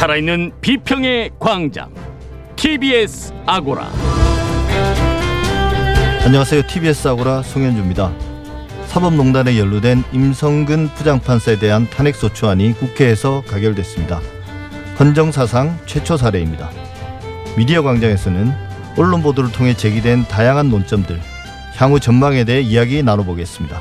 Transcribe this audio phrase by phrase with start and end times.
[0.00, 1.92] 살아있는 비평의 광장
[2.56, 3.86] TBS 아고라
[6.24, 6.62] 안녕하세요.
[6.66, 8.10] TBS 아고라 송현주입니다.
[8.86, 14.22] 사법농단에 연루된 임성근 부장판사에 대한 탄핵소추안이 국회에서 가결됐습니다.
[14.98, 16.70] 헌정사상 최초 사례입니다.
[17.58, 18.54] 미디어 광장에서는
[18.96, 21.20] 언론 보도를 통해 제기된 다양한 논점들,
[21.76, 23.78] 향후 전망에 대해 이야기 나눠보겠습니다.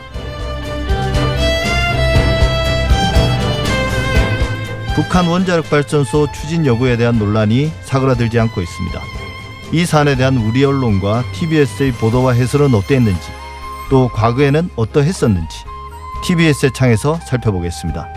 [5.02, 9.02] 북한 원자력 발전소 추진 여부에 대한 논란이 사그라들지 않고 있습니다.
[9.72, 13.32] 이 사안에 대한 우리 언론과 TBS의 보도와 해설은 어땠는지,
[13.90, 15.58] 또 과거에는 어떠했었는지
[16.26, 18.10] TBS의 창에서 살펴보겠습니다.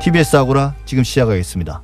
[0.00, 1.82] TBS 아고라 지금 시작하겠습니다.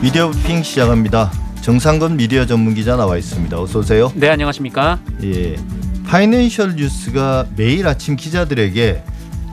[0.00, 1.30] 미디어 핑 시작합니다.
[1.72, 3.60] 정상건 미디어 전문 기자 나와 있습니다.
[3.60, 4.10] 어서 오세요.
[4.14, 4.98] 네, 안녕하십니까?
[5.22, 5.54] 예.
[6.06, 9.02] 파이낸셜 뉴스가 매일 아침 기자들에게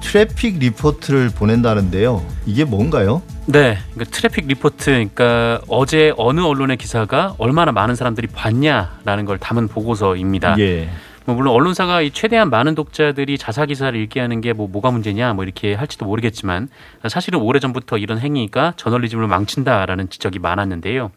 [0.02, 2.25] 트래픽 리포트를 보낸다는데요.
[2.45, 3.21] 이게 뭔가요?
[3.47, 9.67] 네, 그러니까 트래픽 리포트, 그러니까 어제 어느 언론의 기사가 얼마나 많은 사람들이 봤냐라는 걸 담은
[9.67, 10.55] 보고서입니다.
[10.59, 10.88] 예.
[11.25, 15.33] 뭐 물론 언론사가 이 최대한 많은 독자들이 자사 기사를 읽게 하는 게 뭐 뭐가 문제냐
[15.33, 16.69] 뭐 이렇게 할지도 모르겠지만
[17.09, 21.11] 사실은 오래 전부터 이런 행위가 저널리즘을 망친다라는 지적이 많았는데요.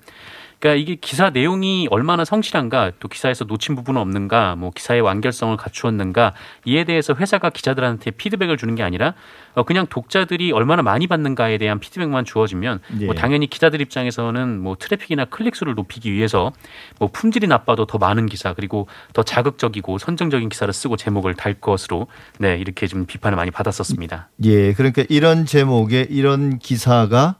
[0.59, 6.35] 그러니까 이게 기사 내용이 얼마나 성실한가, 또 기사에서 놓친 부분은 없는가, 뭐 기사의 완결성을 갖추었는가
[6.65, 9.15] 이에 대해서 회사가 기자들한테 피드백을 주는 게 아니라
[9.55, 13.07] 어, 그냥 독자들이 얼마나 많이 받는가에 대한 피드백만 주어지면 예.
[13.07, 16.53] 뭐 당연히 기자들 입장에서는 뭐 트래픽이나 클릭 수를 높이기 위해서
[16.99, 22.09] 뭐 품질이 나빠도 더 많은 기사 그리고 더 자극적이고 선정적인 기사를 쓰고 제목을 달 것으로
[22.39, 24.29] 네 이렇게 좀 비판을 많이 받았었습니다.
[24.45, 24.73] 예.
[24.73, 27.37] 그러니까 이런 제목의 이런 기사가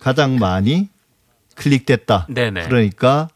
[0.00, 0.88] 가장 많이
[1.56, 2.28] 클릭됐다.
[2.30, 2.68] 네네.
[2.68, 3.28] 그러니까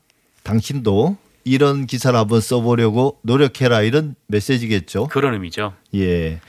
[0.44, 5.08] 당신도 이런 기사를 한번 써보려고 노력해라 이런 메시지겠죠.
[5.08, 5.74] 그런 의미죠.
[5.94, 6.40] 예.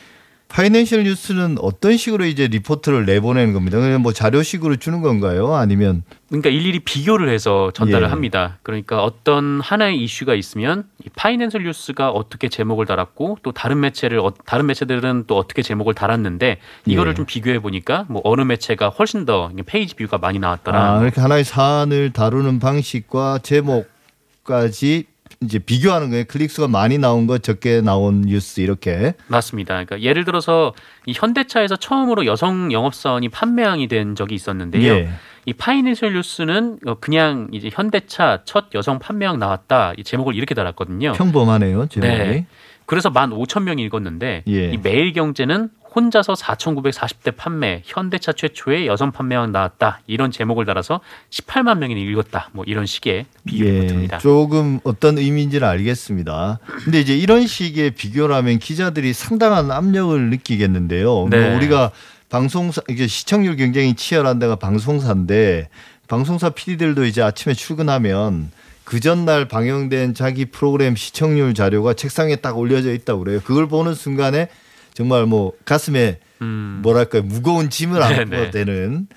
[0.52, 3.80] 파이낸셜 뉴스는 어떤 식으로 이제 리포트를 내보내는 겁니다.
[3.80, 5.56] 그냥 뭐 자료식으로 주는 건가요?
[5.56, 8.10] 아니면 그러니까 일일이 비교를 해서 전달을 예.
[8.10, 8.58] 합니다.
[8.62, 14.34] 그러니까 어떤 하나의 이슈가 있으면 이 파이낸셜 뉴스가 어떻게 제목을 달았고 또 다른 매체를 어-
[14.46, 17.16] 다른 매체들은 또 어떻게 제목을 달았는데 이거를 예.
[17.16, 20.98] 좀 비교해 보니까 뭐 어느 매체가 훨씬 더 page view가 많이 나왔더라.
[20.98, 25.06] 아, 이렇게 하나의 사안을 다루는 방식과 제목까지
[25.44, 26.26] 이제 비교하는 거예요.
[26.28, 29.14] 클릭수가 많이 나온 거 적게 나온 뉴스 이렇게.
[29.28, 29.74] 맞습니다.
[29.74, 30.74] 그러니까 예를 들어서
[31.08, 34.94] 이 현대차에서 처음으로 여성 영업사원이 판매왕이 된 적이 있었는데요.
[34.94, 35.10] 예.
[35.46, 41.14] 이 파이낸셜 뉴스는 어, 그냥 이제 현대차 첫 여성 판매왕 나왔다 이 제목을 이렇게 달았거든요.
[41.14, 41.88] 평범하네요.
[41.88, 42.14] 제목이.
[42.14, 42.46] 네.
[42.86, 44.72] 그래서 15,000명이 읽었는데 예.
[44.72, 52.02] 이 매일경제는 혼자서 4,940대 판매 현대차 최초의 여성 판매왕 나왔다 이런 제목을 달아서 18만 명이
[52.02, 54.18] 읽었다 뭐 이런 식의 비유 예, 리포트입니다.
[54.20, 56.60] 조금 어떤 의미인지는 알겠습니다.
[56.84, 61.28] 근데 이제 이런 식의 비교라면 기자들이 상당한 압력을 느끼겠는데요.
[61.30, 61.50] 네.
[61.50, 61.92] 뭐 우리가
[62.30, 65.68] 방송사 이게 시청률 경쟁이 치열한 데가 방송사인데
[66.08, 68.52] 방송사 PD들도 이제 아침에 출근하면
[68.86, 73.42] 그 전날 방영된 자기 프로그램 시청률 자료가 책상에 딱 올려져 있다고 그래요.
[73.44, 74.48] 그걸 보는 순간에
[74.94, 78.02] 정말 뭐 가슴에 음, 뭐랄까요 무거운 짐을.
[78.02, 79.08] 안게 되는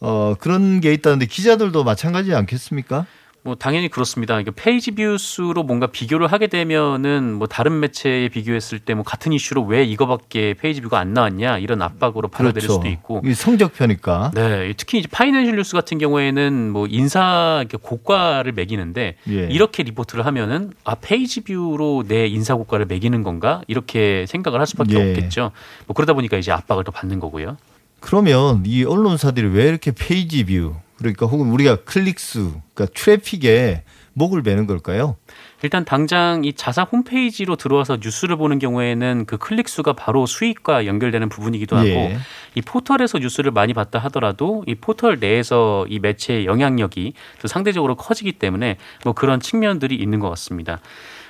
[0.00, 3.06] 어 그런 게 있다는데 기자들도 마찬가지 않겠습니까?
[3.44, 4.40] 뭐 당연히 그렇습니다.
[4.40, 9.32] 이게 page view 수로 뭔가 비교를 하게 되면은 뭐 다른 매체에 비교했을 때 뭐 같은
[9.32, 14.30] 이슈로 왜 이거밖에 page view가 안 나왔냐 이런 압박으로 받아들일 수도 있고 성적표니까.
[14.34, 19.32] 네, 특히 이제 파이낸셜 뉴스 같은 경우에는 뭐 인사 고과를 매기는데 예.
[19.50, 24.94] 이렇게 리포트를 하면은 아 page view로 내 인사 고과를 매기는 건가 이렇게 생각을 할 수밖에
[24.94, 25.10] 예.
[25.10, 25.50] 없겠죠.
[25.86, 27.58] 뭐 그러다 보니까 이제 압박을 더 받는 거고요.
[28.00, 33.84] 그러면 이 언론사들이 왜 이렇게 page view 그러니까 혹은 우리가 클릭수 그러니까 트래픽에
[34.14, 35.16] 목을 매는 걸까요?
[35.62, 41.28] 일단 당장 이 자사 홈페이지로 들어와서 뉴스를 보는 경우에는 그 클릭 수가 바로 수익과 연결되는
[41.28, 42.18] 부분이기도 하고 예.
[42.54, 48.32] 이 포털에서 뉴스를 많이 봤다 하더라도 이 포털 내에서 이 매체의 영향력이 또 상대적으로 커지기
[48.32, 50.80] 때문에 뭐 그런 측면들이 있는 것 같습니다.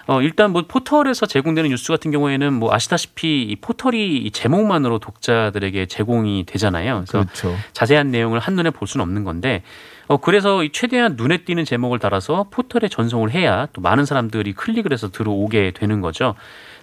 [0.07, 5.87] 어, 일단 뭐 포털에서 제공되는 뉴스 같은 경우에는 뭐 아시다시피 이 포털이 이 제목만으로 독자들에게
[5.87, 7.05] 제공이 되잖아요.
[7.07, 7.57] 그래서 그렇죠.
[7.73, 9.63] 자세한 내용을 한눈에 볼 수는 없는 건데
[10.07, 14.93] 어, 그래서 이 최대한 눈에 띄는 제목을 달아서 포털에 전송을 해야 또 많은 사람들이 클릭을
[14.93, 16.35] 해서 들어오게 되는 거죠.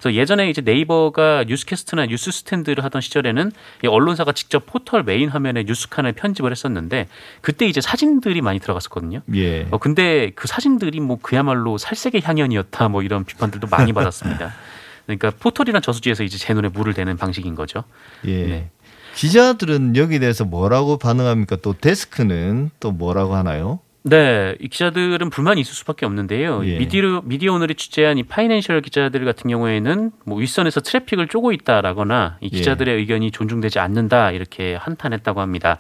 [0.02, 3.52] 그래서 예전에 이제 네이버가 뉴스캐스트나 뉴스 스탠드를 하던 시절에는
[3.84, 7.08] 이 언론사가 직접 포털 메인 화면에 뉴스 칸을 편집을 했었는데
[7.42, 9.22] 그때 이제 사진들이 많이 들어갔었거든요.
[9.36, 9.68] 예.
[9.70, 14.52] 어, 근데 그 사진들이 뭐 그야말로 살색의 향연이었다 뭐 이런 비판들도 많이 받았습니다.
[15.06, 17.84] 그러니까 포털이란 저수지에서 이제 제 논에 물을 대는 방식인 거죠.
[18.26, 18.48] 예.
[18.48, 18.70] 네.
[19.14, 21.58] 기자들은 여기 대해서 뭐라고 반응합니까?
[21.58, 23.80] 또 데스크는 또 뭐라고 하나요?
[24.04, 26.66] 네, 이 기자들은 불만이 있을 수밖에 없는데요.
[26.66, 26.80] 예.
[26.80, 32.50] 미디어 미디어 오늘이 취재한 이 파이낸셜 기자들 같은 경우에는 뭐 윗선에서 트래픽을 쪼고 있다라거나 이
[32.52, 32.58] 예.
[32.58, 35.78] 기자들의 의견이 존중되지 않는다 이렇게 한탄했다고 합니다.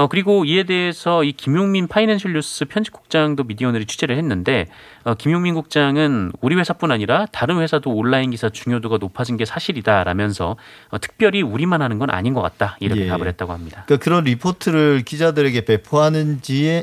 [0.00, 4.66] 어 그리고 이에 대해서 이 김용민 파이낸셜 뉴스 편집국장도 미디어 오늘이 취재를 했는데
[5.04, 10.56] 어, 김용민 국장은 우리 회사뿐 아니라 다른 회사도 온라인 기사 중요도가 높아진 게 사실이다라면서
[10.88, 13.08] 어, 특별히 우리만 하는 건 아닌 것 같다 이렇게 예.
[13.08, 13.82] 답을 했다고 합니다.
[13.84, 16.82] 그러니까 그런 리포트를 기자들에게 배포하는지는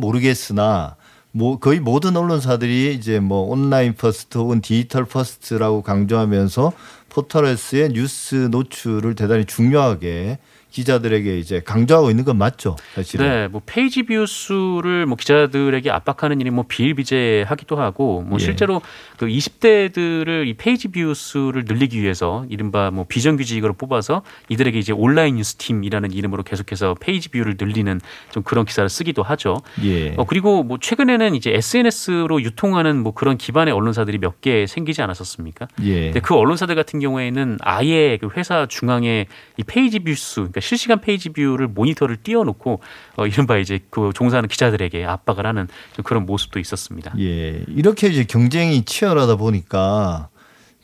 [0.00, 0.96] 모르겠으나
[1.32, 6.72] 뭐 거의 모든 언론사들이 이제 뭐 online first 혹은 digital first라고 강조하면서
[7.10, 10.38] 포털에서의 뉴스 노출을 대단히 중요하게
[10.74, 13.26] 기자들에게 이제 강조하고 있는 건 맞죠, 사실은.
[13.28, 18.44] 네, 뭐 page view 수를 뭐 기자들에게 압박하는 일이 뭐 비일비재하기도 하고 뭐 예.
[18.44, 18.82] 실제로
[19.16, 25.36] 그 20대들을 이 page view 수를 늘리기 위해서 이른바 뭐 비정규직으로 뽑아서 이들에게 이제 온라인
[25.36, 28.00] 뉴스 팀이라는 이름으로 계속해서 page view를 늘리는
[28.32, 29.58] 좀 그런 기사를 쓰기도 하죠.
[29.84, 30.14] 예.
[30.16, 35.68] 어 그리고 뭐 최근에는 이제 SNS로 유통하는 뭐 그런 기반의 언론사들이 몇 개 생기지 않았었습니까?
[35.84, 36.06] 예.
[36.06, 41.00] 근데 그 언론사들 같은 경우에는 아예 그 회사 중앙에 이 page view 수, 그러니까 실시간
[41.00, 42.80] page view를 모니터를 띄워놓고
[43.16, 47.14] 어, 이른바 이제 그 종사하는 기자들에게 압박을 하는 좀 그런 모습도 있었습니다.
[47.18, 47.64] 예.
[47.68, 50.28] 이렇게 이제 경쟁이 치열하다 보니까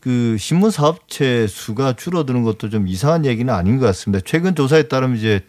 [0.00, 4.22] 그 신문 사업체 수가 줄어드는 것도 좀 이상한 얘기는 아닌 것 같습니다.
[4.24, 5.40] 최근 조사에 따르면 이제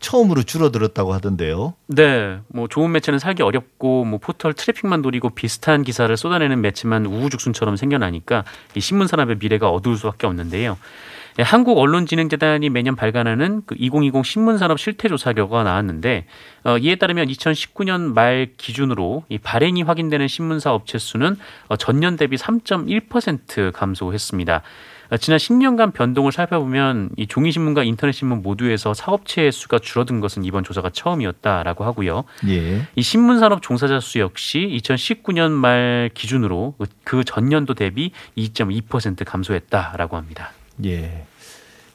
[0.00, 1.74] 처음으로 줄어들었다고 하던데요.
[1.86, 7.76] 네, 뭐 좋은 매체는 살기 어렵고 뭐 포털 트래픽만 노리고 비슷한 기사를 쏟아내는 매체만 우후죽순처럼
[7.76, 8.44] 생겨나니까
[8.74, 10.78] 이 신문 산업의 미래가 어두울 수밖에 없는데요.
[11.40, 16.26] 예, 한국 언론진흥재단이 매년 발간하는 그 2020 신문산업 실태조사 결과가 나왔는데
[16.64, 21.38] 어, 이에 따르면 2019년 말 기준으로 이 발행이 확인되는 신문사 업체 수는
[21.68, 24.62] 어, 전년 대비 3.1% 감소했습니다.
[25.12, 30.90] 어, 지난 10년간 변동을 살펴보면 이 종이신문과 인터넷신문 모두에서 사업체의 수가 줄어든 것은 이번 조사가
[30.90, 32.24] 처음이었다라고 하고요.
[32.48, 32.86] 예.
[32.94, 40.52] 이 신문산업 종사자 수 역시 2019년 말 기준으로 그 전년도 대비 2.2% 감소했다라고 합니다.
[40.84, 41.26] 예.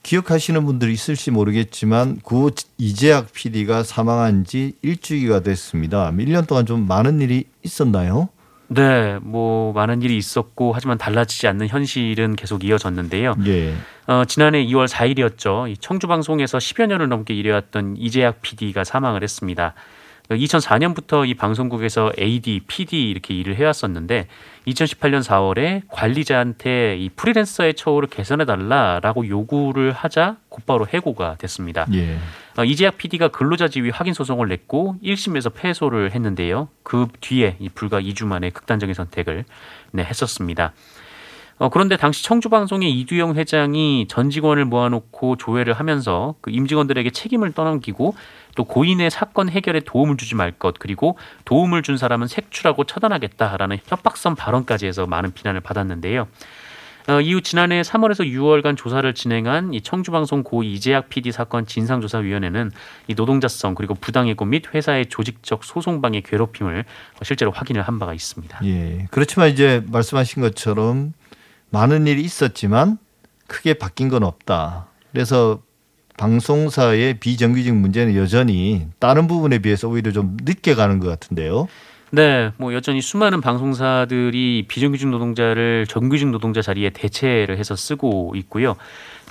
[0.06, 6.12] 기억하시는 분들이 있을지 모르겠지만 고 이재학 PD가 사망한 지 일주기가 됐습니다.
[6.12, 8.30] 1년 동안 좀 많은 일이 있었나요?
[8.68, 13.34] 네, 뭐 많은 일이 있었고 하지만 달라지지 않는 현실은 계속 이어졌는데요.
[13.48, 13.74] 예.
[14.06, 15.72] 어, 지난해 2월 4일이었죠.
[15.72, 19.74] 이 청주 방송에서 10여 년을 넘게 일해왔던 이재학 PD가 사망을 했습니다.
[20.30, 24.27] 2004년부터 이 방송국에서 AD, PD 이렇게 일을 해왔었는데
[24.68, 31.86] 2018년 4월에 관리자한테 이 프리랜서의 처우를 개선해 달라라고 요구를 하자 곧바로 해고가 됐습니다.
[31.94, 32.18] 예.
[32.57, 36.69] 어, 이재학 PD가 근로자 지위 확인 소송을 냈고 1심에서 패소를 했는데요.
[36.83, 39.45] 그 뒤에 이 불과 2주 만에 극단적인 선택을
[39.92, 40.74] 네, 했었습니다.
[41.57, 48.16] 어, 그런데 당시 청주방송의 이두영 회장이 전 직원을 모아놓고 조회를 하면서 그 임직원들에게 책임을 떠넘기고
[48.56, 54.36] 또 고인의 사건 해결에 도움을 주지 말 것 그리고 도움을 준 사람은 색출하고 처단하겠다라는 협박성
[54.36, 56.28] 발언까지 해서 많은 비난을 받았는데요.
[57.07, 62.72] 어, 이후 지난해 3월에서 6월간 조사를 진행한 이 청주방송 고 이재학 PD 사건 진상조사위원회는
[63.08, 66.84] 이 노동자성 그리고 부당해고 및 회사의 조직적 소송 방해 괴롭힘을
[67.22, 68.60] 실제로 확인을 한 바가 있습니다.
[68.66, 69.08] 예.
[69.12, 71.13] 그렇지만 이제 말씀하신 것처럼
[71.75, 72.98] 많은 일이 있었지만
[73.48, 74.88] 크게 바뀐 건 없다.
[75.12, 75.62] 그래서
[76.18, 81.68] 방송사의 비정규직 문제는 여전히 다른 부분에 비해서 오히려 좀 늦게 가는 것 같은데요.
[82.16, 88.78] 네, 뭐 여전히 수많은 방송사들이 비정규직 노동자를 정규직 노동자 자리에 대체를 해서 쓰고 있고요.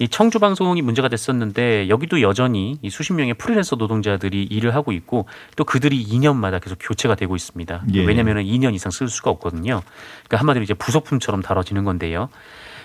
[0.01, 5.27] 이 청주 방송이 문제가 됐었는데 여기도 여전히 이 수십 명의 프리랜서 노동자들이 일을 하고 있고
[5.57, 7.85] 또 그들이 2년마다 계속 교체가 되고 있습니다.
[7.95, 8.05] 예.
[8.05, 9.81] 왜냐하면 2년 이상 쓸 수가 없거든요.
[10.25, 12.29] 그러니까 한마디로 이제 부속품처럼 다뤄지는 건데요.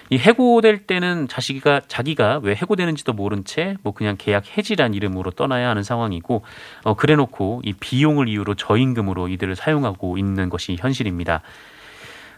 [0.10, 5.70] 이 해고될 때는 자기가 자기가 왜 해고되는지도 모른 채 뭐 그냥 계약 해지란 이름으로 떠나야
[5.70, 6.42] 하는 상황이고
[6.84, 11.42] 어 그래놓고 이 비용을 이유로 저임금으로 이들을 사용하고 있는 것이 현실입니다.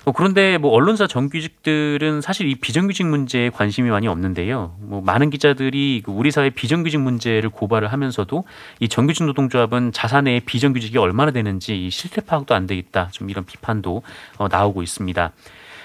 [0.04, 4.76] 어, 그런데 뭐 언론사 정규직들은 사실 이 비정규직 문제에 관심이 많이 없는데요.
[4.80, 8.44] 뭐 많은 기자들이 그 우리 사회 비정규직 문제를 고발을 하면서도
[8.80, 13.10] 이 정규직 노동조합은 자사내의 비정규직이 얼마나 되는지 이 실태 파악도 안 돼 있다.
[13.12, 14.02] 좀 이런 비판도
[14.38, 15.32] 어, 나오고 있습니다.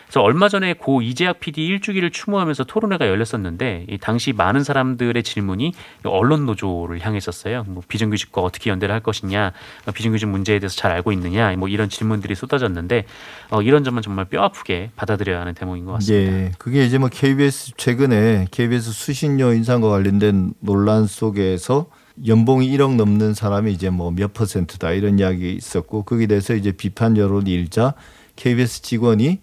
[0.07, 5.73] 그래서 얼마 전에 고 이재학 PD 일주기를 추모하면서 토론회가 열렸었는데 이 당시 많은 사람들의 질문이
[6.05, 7.65] 언론 노조를 향했었어요.
[7.67, 9.53] 뭐 비정규직과 어떻게 연대를 할 것이냐,
[9.87, 13.05] 어, 비정규직 문제에 대해서 잘 알고 있느냐, 뭐 이런 질문들이 쏟아졌는데
[13.51, 16.33] 어, 이런 점은 정말 뼈 아프게 받아들여야 하는 대목인 것 같습니다.
[16.33, 16.53] 예.
[16.59, 21.87] 그게 이제 뭐 KBS 최근에 KBS 수신료 인상과 관련된 논란 속에서
[22.27, 27.17] 연봉이 1억 넘는 사람이 이제 뭐 몇 퍼센트다 이런 이야기 있었고 거기에 대해서 이제 비판
[27.17, 27.93] 여론이 일자
[28.37, 29.41] KBS 직원이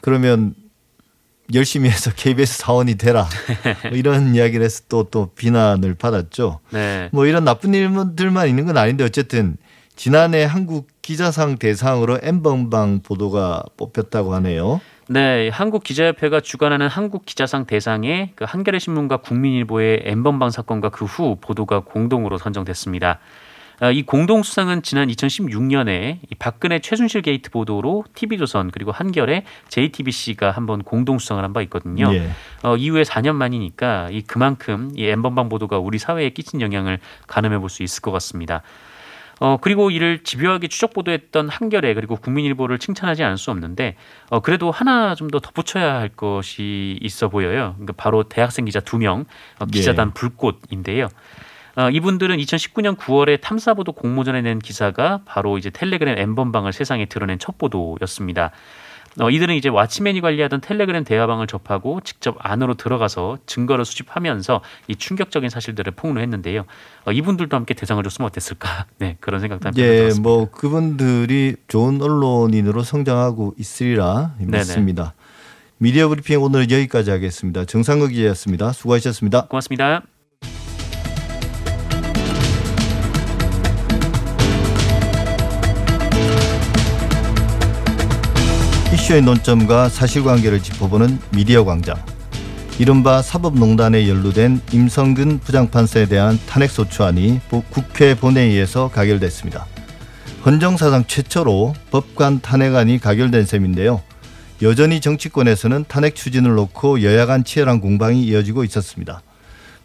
[0.00, 0.54] 그러면
[1.52, 3.26] 열심히 해서 KBS 사원이 되라
[3.88, 6.60] 뭐 이런 이야기를 해서 또또 비난을 받았죠.
[6.70, 7.08] 네.
[7.12, 9.56] 뭐 이런 나쁜 일들만 있는 건 아닌데 어쨌든
[9.96, 14.80] 지난해 한국 기자상 대상으로 엠번방 보도가 뽑혔다고 하네요.
[15.08, 21.36] 네, 한국 기자협회가 주관하는 한국 기자상 대상에 그 한겨레 신문과 국민일보의 엠번방 사건과 그 후
[21.40, 23.18] 보도가 공동으로 선정됐습니다.
[23.82, 30.50] 아, 이 공동 수상은 지난 2016년에 이 박근혜 최순실 게이트 보도로 TV조선 그리고 한겨레 JTBC가
[30.50, 32.14] 한번 공동 수상을 한 바 있거든요.
[32.14, 32.30] 예.
[32.62, 37.68] 어, 이후에 4년 만이니까 이 그만큼 이 n번방 보도가 우리 사회에 끼친 영향을 가늠해 볼
[37.70, 38.62] 수 있을 것 같습니다.
[39.40, 43.96] 어, 그리고 이를 집요하게 추적 보도했던 한겨레 그리고 국민일보를 칭찬하지 않을 수 없는데
[44.28, 47.72] 어, 그래도 하나 좀 더 덧붙여야 할 것이 있어 보여요.
[47.76, 49.24] 그러니까 바로 대학생 기자 두명
[49.58, 51.08] 어, 기자단 불꽃인데요.
[51.76, 57.58] 어, 이분들은 2019년 9월에 탐사보도 공모전에 낸 기사가 바로 이제 텔레그램 엠번방을 세상에 드러낸 첫
[57.58, 58.50] 보도였습니다.
[59.18, 65.50] 어, 이들은 이제 왓치맨이 관리하던 텔레그램 대화방을 접하고 직접 안으로 들어가서 증거를 수집하면서 이 충격적인
[65.50, 66.64] 사실들을 폭로했는데요.
[67.06, 68.86] 어, 이분들도 함께 대상을 줬으면 어땠을까?
[68.98, 70.28] 네 그런 생각도 함께 예, 들었습니다.
[70.28, 74.58] 뭐 그분들이 좋은 언론인으로 성장하고 있으리라 네네.
[74.58, 75.14] 믿습니다.
[75.78, 77.64] 미디어 브리핑 오늘 여기까지 하겠습니다.
[77.64, 78.72] 정상극 기자였습니다.
[78.72, 79.46] 수고하셨습니다.
[79.46, 80.02] 고맙습니다.
[89.10, 91.96] 이슈의 논점과 사실관계를 짚어보는 미디어 광장.
[92.78, 99.66] 이른바 사법농단에 연루된 임성근 부장판사에 대한 탄핵소추안이 보- 국회 본회의에서 가결됐습니다.
[100.46, 104.00] 헌정사상 최초로 법관 탄핵안이 가결된 셈인데요.
[104.62, 109.22] 여전히 정치권에서는 탄핵 추진을 놓고 여야 간 치열한 공방이 이어지고 있었습니다.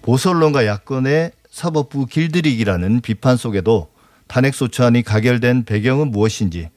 [0.03, 3.89] 보수 언론과 야권의 사법부 길들이기라는 비판 속에도
[4.27, 6.69] 탄핵소추안이 가결된 배경은 무엇인지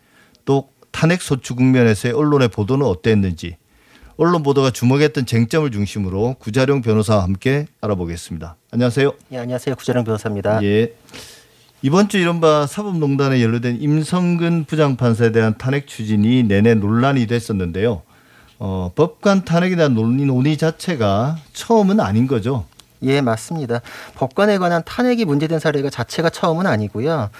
[0.47, 3.57] 또 탄핵 소추 국면에서의 언론의 보도는 어땠는지
[4.17, 8.57] 언론 보도가 주목했던 쟁점을 중심으로 구자룡 변호사와 함께 알아보겠습니다.
[8.73, 9.12] 안녕하세요.
[9.31, 9.76] 예, 안녕하세요.
[9.76, 10.61] 구자령 변호사입니다.
[10.64, 10.97] 예.
[11.83, 18.02] 이번 주 이른바 사법농단에 연루된 임성근 부장판사에 대한 탄핵 추진이 내내 논란이 됐었는데요.
[18.59, 22.67] 어, 법관 탄핵에 대한 논의, 논의 자체가 처음은 아닌 거죠.
[23.02, 23.81] 예, 맞습니다.
[24.14, 27.31] 법관에 관한 탄핵이 문제된 사례가 자체가 처음은 아니고요.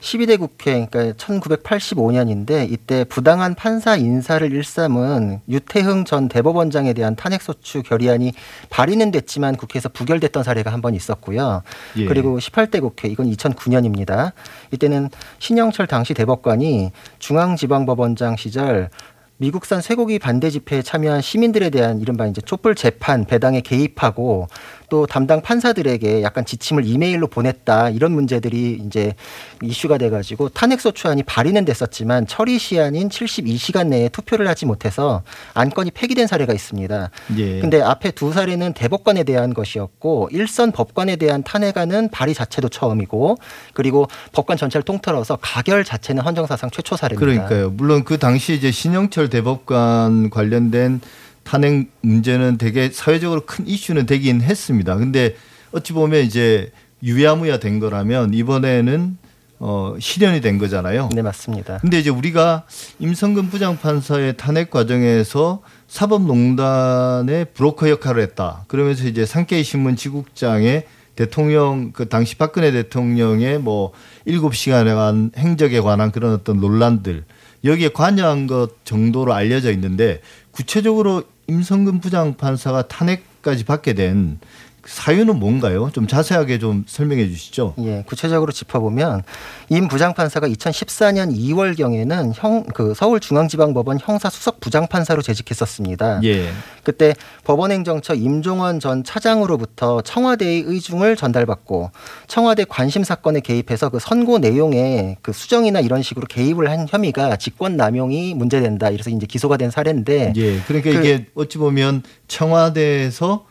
[0.00, 8.34] 12대 국회, 그러니까 1985년인데 이때 부당한 판사 인사를 일삼은 유태흥 전 대법원장에 대한 탄핵소추 결의안이
[8.68, 11.62] 발의는 됐지만 국회에서 부결됐던 사례가 한 번 있었고요.
[11.96, 12.04] 예.
[12.04, 14.32] 그리고 18대 국회, 이건 2009년입니다.
[14.70, 15.08] 이때는
[15.38, 18.90] 신영철 당시 대법관이 중앙지방법원장 시절
[19.38, 24.48] 미국산 쇠고기 반대 집회에 참여한 시민들에 대한 이른바 이제 촛불 재판 배당에 개입하고
[24.88, 29.14] 또 담당 판사들에게 약간 지침을 이메일로 보냈다 이런 문제들이 이제
[29.62, 35.22] 이슈가 돼가지고 탄핵소추안이 발의는 됐었지만 처리 시한인 72시간 내에 투표를 하지 못해서
[35.54, 37.10] 안건이 폐기된 사례가 있습니다.
[37.38, 37.60] 예.
[37.60, 43.36] 근데 앞에 두 사례는 대법관에 대한 것이었고 일선 법관에 대한 탄핵안은 발의 자체도 처음이고
[43.72, 47.48] 그리고 법관 전체를 통틀어서 가결 자체는 헌정사상 최초 사례입니다.
[47.48, 47.70] 그러니까요.
[47.70, 51.00] 물론 그 당시 이제 신영철 대법관 관련된
[51.46, 54.96] 탄핵 문제는 되게 사회적으로 큰 이슈는 되긴 했습니다.
[54.96, 55.36] 근데
[55.70, 56.72] 어찌 보면 이제
[57.02, 59.16] 유야무야 된 거라면 이번에는
[59.58, 61.08] 어 실현이 된 거잖아요.
[61.14, 61.78] 네 맞습니다.
[61.78, 62.64] 근데 이제 우리가
[62.98, 68.64] 임성근 부장판사의 탄핵 과정에서 사법농단의 브로커 역할을 했다.
[68.66, 70.84] 그러면서 이제 산케이 신문 지국장의
[71.14, 73.92] 대통령 그 당시 박근혜 대통령의 뭐
[74.24, 77.24] 일곱 시간에 관한 행적에 관한 그런 어떤 논란들
[77.64, 84.38] 여기에 관여한 것 정도로 알려져 있는데 구체적으로 임성근 부장판사가 탄핵까지 받게 된
[84.86, 85.90] 사유는 뭔가요?
[85.92, 87.74] 좀 자세하게 좀 설명해 주시죠.
[87.78, 89.22] 예, 구체적으로 짚어보면
[89.68, 96.20] 임 부장판사가 2014년 2월경에는 형 그 서울중앙지방법원 형사 수석 부장판사로 재직했었습니다.
[96.24, 96.48] 예.
[96.82, 97.14] 그때
[97.44, 101.90] 법원행정처 임종원 전 차장으로부터 청와대의 의중을 전달받고
[102.28, 107.76] 청와대 관심 사건에 개입해서 그 선고 내용에 그 수정이나 이런 식으로 개입을 한 혐의가 직권
[107.76, 108.90] 남용이 문제된다.
[108.90, 110.60] 이래서 이제 기소가 된 사례인데 예.
[110.66, 113.44] 그러니까 그- 이게 어찌 보면 청와대에서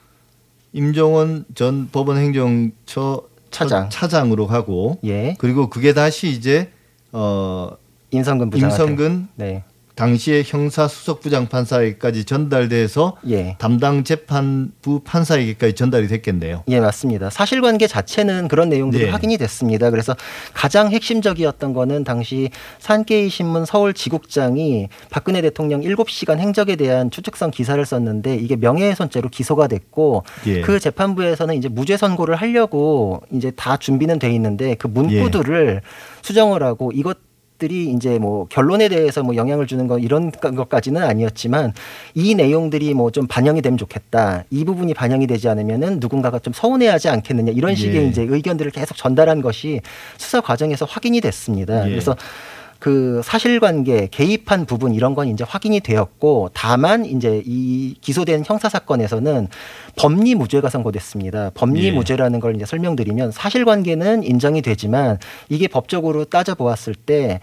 [0.76, 3.90] 임종원 전 법원 행정처 차장.
[3.90, 6.70] 차장으로 가고 예, 그리고 그게 다시 이제
[7.14, 7.72] 어
[8.12, 9.64] 임성근 부장 임성근 네,
[9.96, 13.56] 당시의 형사 수석 부 장판사에까지 전달돼서 예.
[13.58, 16.64] 담당 재판부 판사에게까지 전달이 됐겠네요.
[16.68, 17.30] 예, 맞습니다.
[17.30, 19.10] 사실관계 자체는 그런 내용들이 네.
[19.10, 19.90] 확인이 됐습니다.
[19.90, 20.16] 그래서
[20.54, 22.50] 가장 핵심적이었던 거는 당시
[22.80, 29.68] 산케이 신문 서울 지국장이 박근혜 대통령 7시간 행적에 대한 추측성 기사를 썼는데 이게 명예훼손죄로 기소가
[29.68, 30.62] 됐고 예.
[30.62, 35.82] 그 재판부에서는 이제 무죄 선고를 하려고 이제 다 준비는 돼 있는데 그 문구들을
[36.22, 37.18] 수정을 하고 이것
[37.56, 41.74] 것들이 이제 뭐 결론에 대해서 뭐 영향을 주는 거 이런 것까지는 아니었지만
[42.14, 44.44] 이 내용들이 뭐 좀 반영이 되면 좋겠다.
[44.50, 48.08] 이 부분이 반영이 되지 않으면은 누군가가 좀 서운해하지 않겠느냐 이런 식의 예.
[48.08, 49.80] 이제 의견들을 계속 전달한 것이
[50.18, 51.86] 수사 과정에서 확인이 됐습니다.
[51.86, 51.92] 예.
[51.92, 52.18] 그래서
[52.86, 59.48] 그 사실관계 개입한 부분 이런 건 이제 확인이 되었고 다만 이제 이 기소된 형사 사건에서는
[59.96, 61.50] 법리 무죄가 선고됐습니다.
[61.56, 61.92] 법리 예.
[61.92, 65.18] 무죄라는 걸 이제 설명드리면 사실관계는 인정이 되지만
[65.50, 67.40] 이게 법적으로 따져 보았을 때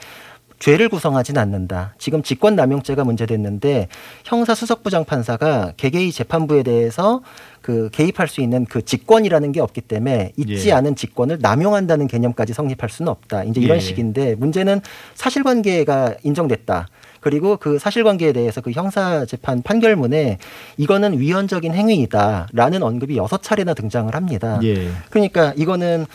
[0.63, 1.93] 죄를 구성하진 않는다.
[1.99, 3.89] 지금 직권남용죄가 문제됐는데
[4.25, 7.21] 형사 수석부 장 판사가 개개의 재판부에 대해서
[7.61, 10.73] 그 개입할 수 있는 그 직권이라는 게 없기 때문에 있지 예.
[10.73, 13.43] 않은 직권을 남용한다는 개념까지 성립할 수는 없다.
[13.43, 13.81] 이제 이런 예.
[13.81, 14.83] 식인데 문제는
[15.17, 16.87] 사실관계가 인정됐다.
[17.19, 20.39] 그리고 그 사실관계에 대해서 그 형사 재판 판결문에
[20.77, 24.61] 이거는 위헌적인 행위이다라는 언급이 여섯 차례나 등장을 합니다.
[24.63, 24.91] 예.
[25.11, 26.07] 그러니까 이거는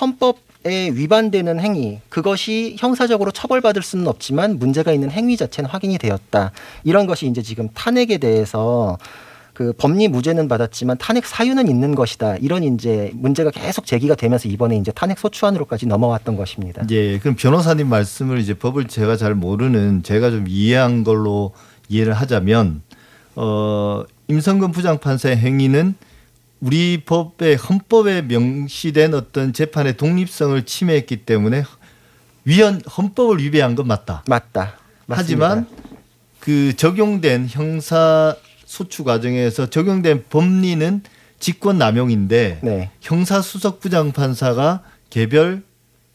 [0.00, 6.52] 헌법에 위반되는 행위 그것이 형사적으로 처벌받을 수는 없지만 문제가 있는 행위 자체는 확인이 되었다.
[6.84, 8.98] 이런 것이 이제 지금 탄핵에 대해서
[9.56, 12.36] 그 법리 무죄는 받았지만 탄핵 사유는 있는 것이다.
[12.36, 16.84] 이런 이제 문제가 계속 제기가 되면서 이번에 이제 탄핵 소추안으로까지 넘어왔던 것입니다.
[16.90, 21.52] 예, 그럼 변호사님 말씀을 이제 법을 제가 잘 모르는 제가 좀 이해한 걸로
[21.88, 22.82] 이해를 하자면
[23.36, 25.94] 어 임성근 부장판사의 행위는
[26.60, 31.64] 우리 법의 헌법에 명시된 어떤 재판의 독립성을 침해했기 때문에
[32.44, 34.22] 위헌 헌법을 위배한 건 맞다.
[34.26, 34.78] 맞다.
[35.06, 35.16] 맞습니다.
[35.16, 35.66] 하지만
[36.40, 41.02] 그 적용된 형사 소추 과정에서 적용된 법리는
[41.38, 42.90] 직권 남용인데 네.
[43.00, 45.62] 형사 수석 부장 판사가 개별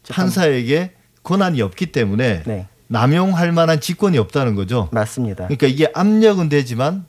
[0.10, 0.94] 판사에게
[1.24, 2.68] 권한이 없기 때문에 네.
[2.88, 4.90] 남용할 만한 직권이 없다는 거죠.
[4.92, 5.46] 맞습니다.
[5.46, 7.06] 그러니까 이게 압력은 되지만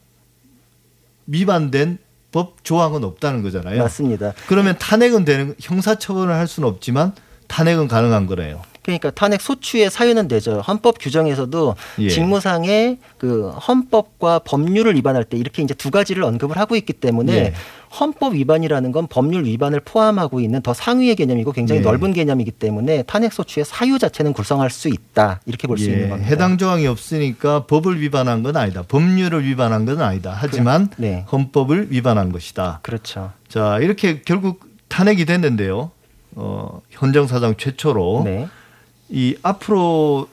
[1.27, 1.99] 위반된
[2.33, 3.83] 법 조항은 없다는 거잖아요.
[3.83, 4.33] 맞습니다.
[4.49, 7.13] 그러면 탄핵은 되는 형사 처벌을 할 수는 없지만
[7.47, 8.63] 탄핵은 가능한 거네요.
[8.83, 10.61] 그러니까 탄핵 소추의 사유는 되죠.
[10.61, 12.09] 헌법 규정에서도 예.
[12.09, 17.55] 직무상의 그 헌법과 법률을 위반할 때 이렇게 이제 두 가지를 언급을 하고 있기 때문에 예.
[18.01, 21.85] 헌법 위반이라는 건 법률 위반을 포함하고 있는 더 상위의 개념이고 굉장히 예.
[21.85, 26.29] 넓은 개념이기 때문에 탄핵 소추의 사유 자체는 굴성할 수 있다 이렇게 볼수 예, 있는 겁니다.
[26.29, 28.83] 해당 조항이 없으니까 법을 위반한 건 아니다.
[28.83, 30.35] 법률을 위반한 건 아니다.
[30.37, 31.25] 하지만 네.
[31.31, 32.81] 헌법을 위반한 것이다.
[32.83, 33.33] 그렇죠.
[33.49, 35.91] 자, 이렇게 결국 탄핵이 됐는데요.
[36.35, 38.49] 어, 현정 사장 최초로 네.
[39.13, 40.27] 이 앞으로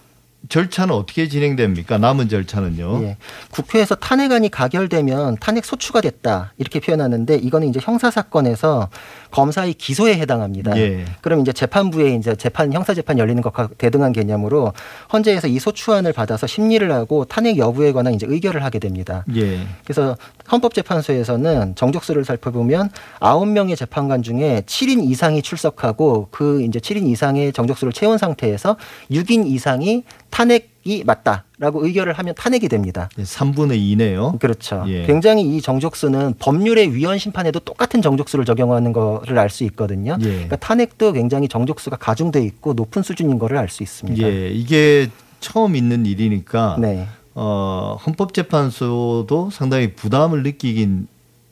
[0.47, 1.97] 절차는 어떻게 진행됩니까?
[1.97, 3.03] 남은 절차는요.
[3.03, 3.17] 예.
[3.51, 8.89] 국회에서 탄핵안이 가결되면 탄핵 소추가 됐다 이렇게 표현하는데 이거는 이제 형사 사건에서
[9.31, 10.77] 검사의 기소에 해당합니다.
[10.77, 11.05] 예.
[11.21, 14.73] 그럼 이제 재판부에 이제 재판 형사 재판 열리는 것과 대등한 개념으로
[15.13, 19.23] 헌재에서 이 소추안을 받아서 심리를 하고 탄핵 여부에 관한 이제 의결을 하게 됩니다.
[19.35, 19.59] 예.
[19.83, 20.17] 그래서
[20.51, 22.89] 헌법재판소에서는 정족수를 살펴보면
[23.19, 28.77] 아홉 명의 재판관 중에 7인 이상이 출석하고 그 이제 7인 이상의 정족수를 채운 상태에서
[29.11, 33.09] 6인 이상이 탄핵 이 맞다라고 의결을 하면 탄핵이 됩니다.
[33.15, 34.39] 3분의 2네요.
[34.39, 34.83] 그렇죠.
[34.87, 35.05] 예.
[35.05, 40.17] 굉장히 이 정족수는 법률의 위헌 심판에도 똑같은 정족수를 적용하는 거를 알 수 있거든요.
[40.21, 40.25] 예.
[40.25, 44.27] 그러니까 탄핵도 굉장히 정족수가 가중돼 있고 높은 수준인 거를 알 수 있습니다.
[44.27, 44.49] 예.
[44.49, 47.07] 이게 처음 있는 일이니까 네.
[47.35, 51.07] 어, 헌법재판소도 상당히 부담을 느끼긴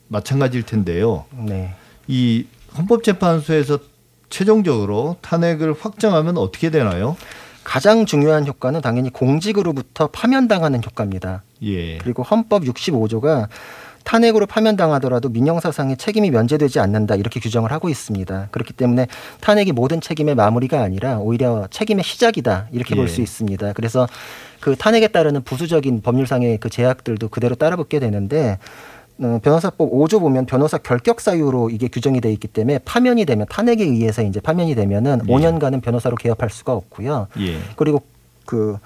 [0.08, 1.26] 마찬가지일 텐데요.
[1.30, 1.74] 네.
[2.08, 2.44] 이
[2.76, 3.78] 헌법재판소에서
[4.30, 7.16] 최종적으로 탄핵을 확정하면 어떻게 되나요?
[7.68, 11.42] 가장 중요한 효과는 당연히 공직으로부터 파면당하는 효과입니다.
[11.62, 11.98] 예.
[11.98, 13.48] 그리고 헌법 65조가
[14.04, 18.48] 탄핵으로 파면당하더라도 민형사상의 책임이 면제되지 않는다 이렇게 규정을 하고 있습니다.
[18.52, 19.06] 그렇기 때문에
[19.40, 23.08] 탄핵이 모든 책임의 마무리가 아니라 오히려 책임의 시작이다 이렇게 볼 예.
[23.08, 23.74] 수 있습니다.
[23.74, 24.08] 그래서
[24.60, 28.58] 그 탄핵에 따르는 부수적인 법률상의 그 제약들도 그대로 따라붙게 되는데 어,
[29.18, 34.22] 변호사법 5조 보면 변호사 결격 사유로 이게 규정이 돼 있기 때문에 파면이 되면 탄핵에 의해서
[34.22, 35.32] 이제 파면이 되면은 예.
[35.32, 37.26] 5년간은 변호사로 개업할 수가 없고요.
[37.40, 37.58] 예.
[37.76, 38.02] 그리고
[38.46, 38.78] 그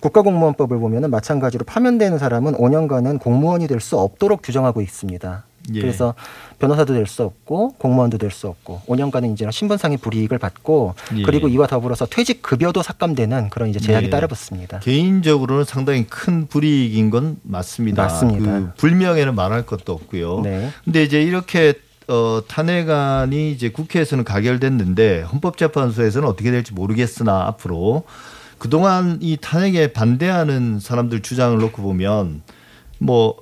[0.00, 5.44] 국가공무원법을 보면은 마찬가지로 파면되는 사람은 5년간은 공무원이 될 수 없도록 규정하고 있습니다.
[5.74, 5.80] 예.
[5.80, 6.14] 그래서
[6.58, 11.22] 변호사도 될 수 없고 공무원도 될 수 없고 5년간은 이제 신분상의 불이익을 받고 예.
[11.22, 14.10] 그리고 이와 더불어서 퇴직 급여도 삭감되는 그런 이제 제약이 예.
[14.10, 14.80] 따라붙습니다.
[14.80, 18.02] 개인적으로는 상당히 큰 불이익인 건 맞습니다.
[18.02, 18.52] 맞습니다.
[18.52, 20.40] 그 불명예는 말할 것도 없고요.
[20.42, 20.70] 네.
[20.84, 21.74] 근데 이제 이렇게
[22.08, 28.02] 어, 탄핵안이 이제 국회에서는 가결됐는데 헌법재판소에서는 어떻게 될지 모르겠으나 앞으로
[28.58, 32.42] 그동안 이 탄핵에 반대하는 사람들 주장을 놓고 보면
[32.98, 33.36] 뭐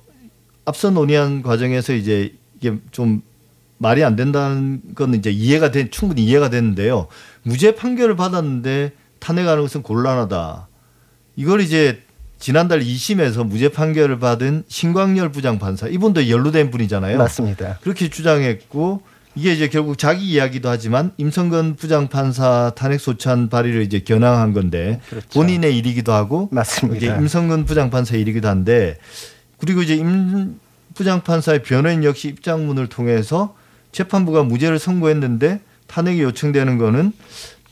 [0.68, 3.22] 앞서 논의한 과정에서 이제 이게 좀
[3.78, 7.06] 말이 안 된다는 건 이제 이해가 된 충분히 이해가 되는데요.
[7.42, 10.68] 무죄 판결을 받았는데 탄핵하는 것은 곤란하다.
[11.36, 12.02] 이걸 이제
[12.38, 17.16] 지난달 2심에서 무죄 판결을 받은 신광열 부장 판사 이분도 연루된 분이잖아요.
[17.16, 17.78] 맞습니다.
[17.80, 19.00] 그렇게 주장했고
[19.36, 25.00] 이게 이제 결국 자기 이야기도 하지만 임성근 부장 판사 탄핵 소추안 발의를 이제 겨냥한 건데
[25.08, 25.28] 그렇죠.
[25.30, 26.96] 본인의 일이기도 하고 맞습니다.
[26.96, 28.98] 이게 임성근 부장 판사의 일이기도 한데
[29.58, 30.58] 그리고 이제 임
[30.94, 33.54] 부장판사의 변호인 역시 입장문을 통해서
[33.92, 37.12] 재판부가 무죄를 선고했는데 탄핵이 요청되는 거는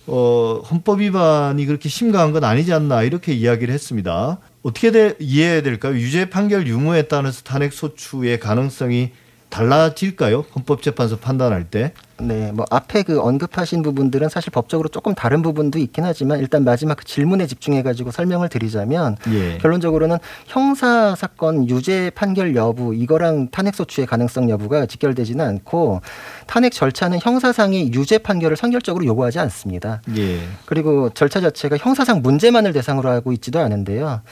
[0.07, 4.39] 어, 헌법 위반이 그렇게 심각한 건 아니지 않나 이렇게 이야기를 했습니다.
[4.63, 5.95] 어떻게 돼, 이해해야 될까요?
[5.95, 9.13] 유죄 판결 유무에 따라서 탄핵 소추의 가능성이
[9.49, 10.45] 달라질까요?
[10.55, 11.93] 헌법재판소 판단할 때.
[12.19, 16.97] 네, 뭐 앞에 그 언급하신 부분들은 사실 법적으로 조금 다른 부분도 있긴 하지만 일단 마지막
[16.97, 19.59] 그 질문에 집중해 가지고 설명을 드리자면 예.
[19.59, 26.01] 결론적으로는 형사 사건 유죄 판결 여부 이거랑 탄핵 소추의 가능성 여부가 직결되지는 않고
[26.47, 30.01] 탄핵 절차는 형사상의 유죄 판결을 선결적으로 요구하지 않습니다.
[30.17, 30.41] 예.
[30.65, 34.23] 그리고 절차 자체가 형사상 문제만을 대상으로 하고 있지도 않은데요.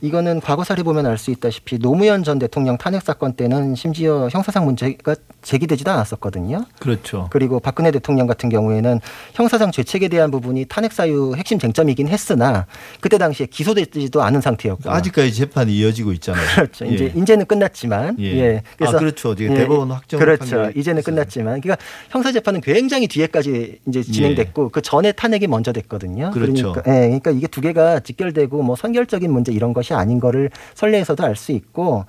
[0.00, 4.64] 이거는 과거 사례 보면 알 수 있다시피 노무현 전 대통령 탄핵 사건 때는 심지어 형사상
[4.64, 6.64] 문제가 제기되지도 않았었거든요.
[6.80, 7.28] 그렇죠.
[7.30, 9.00] 그리고 박근혜 대통령 같은 경우에는
[9.32, 12.66] 형사상 죄책에 대한 부분이 탄핵 사유 핵심 쟁점이긴 했으나
[13.00, 16.44] 그때 당시에 기소되지도 않은 상태였고 아직까지 재판이 이어지고 있잖아요.
[16.56, 16.84] 그렇죠.
[16.84, 17.20] 이제 예.
[17.20, 18.24] 이제는 끝났지만 예.
[18.24, 18.62] 예.
[18.80, 19.34] 아, 그렇죠.
[19.34, 20.70] 지금 예, 대법원 확정 그렇죠.
[20.74, 21.14] 이제는 있어요.
[21.14, 21.76] 끝났지만 그러니까
[22.10, 26.32] 형사 재판은 굉장히 뒤에까지 이제 진행됐고 그 전에 탄핵이 먼저 됐거든요.
[26.34, 26.38] 예.
[26.38, 26.72] 그렇죠.
[26.72, 31.22] 그러니까, 예, 그러니까 이게 두 개가 직결되고 뭐 선결적인 문제 이런 것이 아닌 거를 선례에서도
[31.22, 32.04] 알 수 있고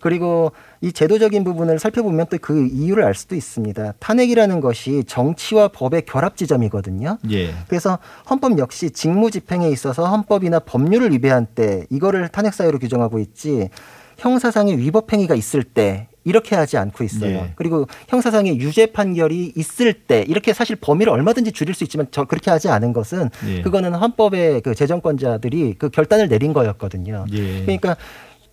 [0.00, 3.94] 그리고 이 제도적인 부분을 살펴보면 또 그 이유를 알 수도 있습니다.
[3.98, 7.18] 탄핵이라는 것이 정치와 법의 결합 지점이거든요.
[7.32, 7.54] 예.
[7.66, 7.98] 그래서
[8.30, 13.70] 헌법 역시 직무 집행에 있어서 헌법이나 법률을 위배한 때 이거를 탄핵 사유로 규정하고 있지
[14.18, 17.30] 형사상의 위법 행위가 있을 때 이렇게 하지 않고 있어요.
[17.30, 17.52] 예.
[17.54, 22.50] 그리고 형사상의 유죄 판결이 있을 때 이렇게 사실 범위를 얼마든지 줄일 수 있지만 저 그렇게
[22.50, 23.62] 하지 않은 것은 예.
[23.62, 27.26] 그거는 헌법의 그 재정권자들이 그 결단을 내린 거였거든요.
[27.32, 27.62] 예.
[27.62, 27.96] 그러니까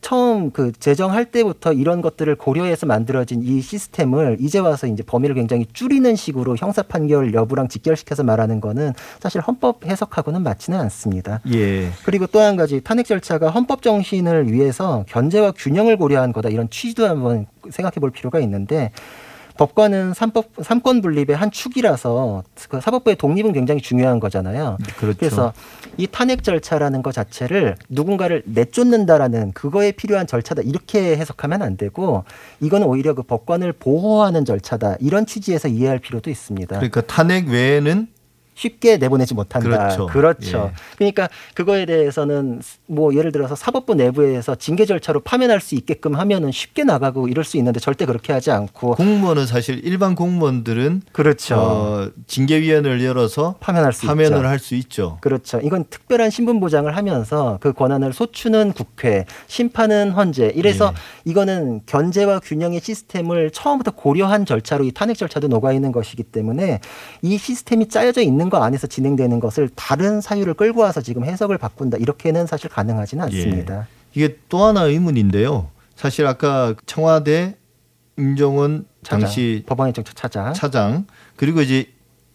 [0.04, 5.66] 처음 그 제정할 때부터 이런 것들을 고려해서 만들어진 이 시스템을 이제 와서 이제 범위를 굉장히
[5.74, 11.42] 줄이는 식으로 형사 판결 여부랑 직결시켜서 말하는 거는 사실 헌법 해석하고는 맞지는 않습니다.
[11.52, 11.90] 예.
[12.06, 17.08] 그리고 또 한 가지 탄핵 절차가 헌법 정신을 위해서 견제와 균형을 고려한 거다 이런 취지도
[17.08, 18.92] 한번 생각해 볼 필요가 있는데
[19.58, 24.78] 법관은 삼법 삼권 분립의 한 축이라서 그 사법부의 독립은 굉장히 중요한 거잖아요.
[24.98, 25.18] 그렇죠.
[25.20, 25.54] 그래서
[25.98, 32.24] 이 탄핵 절차라는 것 자체를 누군가를 내쫓는다라는 그거에 필요한 절차다 이렇게 해석하면 안 되고
[32.62, 36.76] 이거는 오히려 그 법관을 보호하는 절차다 이런 취지에서 이해할 필요도 있습니다.
[36.76, 38.08] 그러니까 탄핵 외에는
[38.56, 39.68] 쉽게 내보내지 못한다.
[39.68, 40.06] 그렇죠.
[40.08, 40.72] 그렇죠.
[40.72, 40.76] 예.
[40.98, 46.84] 그러니까 그거에 대해서는 뭐 예를 들어서 사법부 내부에서 징계 절차로 파면할 수 있게끔 하면은 쉽게
[46.84, 51.56] 나가고 이럴 수 있는데 절대 그렇게 하지 않고 공무원은 사실 일반 공무원들은 그렇죠.
[51.56, 54.48] 어, 징계위원회를 열어서 파면할 수 파면을.
[54.48, 55.18] 할 수 있죠.
[55.22, 55.60] 그렇죠.
[55.62, 60.54] 이건 특별한 신분 보장을 하면서 그 권한을 소추는 국회, 심판은 헌재.
[60.56, 61.32] 이래서 예.
[61.32, 66.80] 이거는 견제와 균형의 시스템을 처음부터 고려한 절차로 이 탄핵 절차도 녹아 있는 것이기 때문에
[67.22, 71.98] 이 시스템이 짜여져 있는 거 안에서 진행되는 것을 다른 사유를 끌고 와서 지금 해석을 바꾼다.
[71.98, 73.38] 이렇게는 사실 가능하지는 예.
[73.44, 73.88] 않습니다.
[74.14, 75.70] 이게 또 하나 의문인데요.
[75.96, 77.56] 사실 아까 청와대
[78.18, 80.54] 임종원 당시 법원행정처 차장.
[80.54, 81.92] 차장 그리고 이제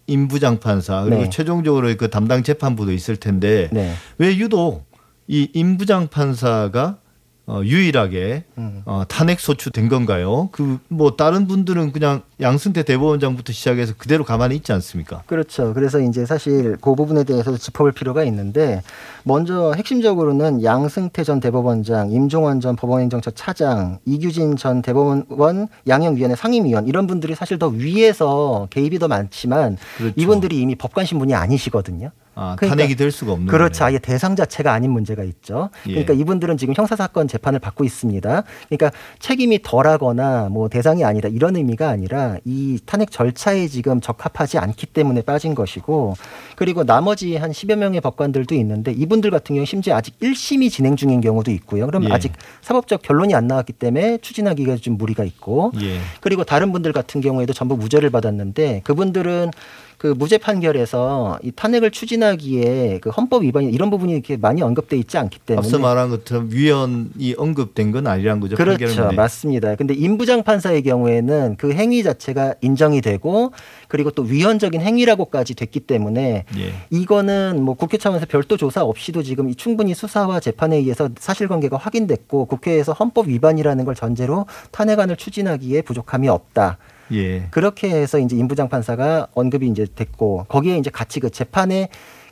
[0.06, 1.30] 임부장 판사 그리고 네.
[1.30, 3.92] 최종적으로 그 담당 재판부도 있을 텐데 네.
[4.16, 4.86] 왜 유독
[5.26, 6.98] 이 임부장 판사가
[7.48, 8.82] 어, 유일하게 음.
[8.84, 10.50] 어, 탄핵 소추된 건가요?
[10.52, 15.22] 그 뭐 다른 분들은 그냥 양승태 대법원장부터 시작해서 그대로 가만히 있지 않습니까?
[15.26, 15.72] 그렇죠.
[15.74, 18.82] 그래서 이제 사실 그 부분에 대해서도 짚어볼 필요가 있는데
[19.22, 27.06] 먼저 핵심적으로는 양승태 전 대법원장, 임종원 전 법원행정처 차장, 이규진 전 대법원 양형위원회 상임위원 이런
[27.06, 30.14] 분들이 사실 더 위에서 개입이 더 많지만 그렇죠.
[30.16, 32.10] 이분들이 이미 법관 신분이 아니시거든요.
[32.40, 33.80] 아, 그러니까- 탄핵이 될 수가 없는 그렇죠.
[33.80, 33.88] 거네요.
[33.88, 35.70] 아예 대상 자체가 아닌 문제가 있죠.
[35.88, 35.90] 예.
[35.90, 38.44] 그러니까 이분들은 지금 형사 사건 재판을 받고 있습니다.
[38.68, 44.86] 그러니까 책임이 덜하거나 뭐 대상이 아니다 이런 의미가 아니라 이 탄핵 절차에 지금 적합하지 않기
[44.86, 46.14] 때문에 빠진 것이고
[46.54, 51.20] 그리고 나머지 한 10여 명의 법관들도 있는데 이분들 같은 경우 심지어 아직 1심이 진행 중인
[51.20, 51.86] 경우도 있고요.
[51.86, 52.12] 그럼 예.
[52.12, 55.98] 아직 사법적 결론이 안 나왔기 때문에 추진하기가 좀 무리가 있고 예.
[56.20, 59.50] 그리고 다른 분들 같은 경우에도 전부 무죄를 받았는데 그분들은
[59.98, 65.18] 그 무죄 판결에서 이 탄핵을 추진하기에 그 헌법 위반이 이런 부분이 이렇게 많이 언급돼 있지
[65.18, 68.54] 않기 때문에 앞서 말한 것처럼 위헌이 언급된 건 아니란 거죠.
[68.54, 69.10] 그렇죠.
[69.10, 69.74] 맞습니다.
[69.74, 73.50] 근데 임부장 판사의 경우에는 그 행위 자체가 인정이 되고
[73.88, 76.72] 그리고 또 위헌적인 행위라고까지 됐기 때문에 예.
[76.90, 82.44] 이거는 뭐 국회 차원에서 별도 조사 없이도 지금 이 충분히 수사와 재판에 의해서 사실관계가 확인됐고
[82.44, 86.78] 국회에서 헌법 위반이라는 걸 전제로 탄핵안을 추진하기에 부족함이 없다.
[87.12, 87.46] 예.
[87.50, 91.88] 그렇게 해서 이제 임부장 판사가 언급이 이제 됐고 거기에 이제 같이 그 재판에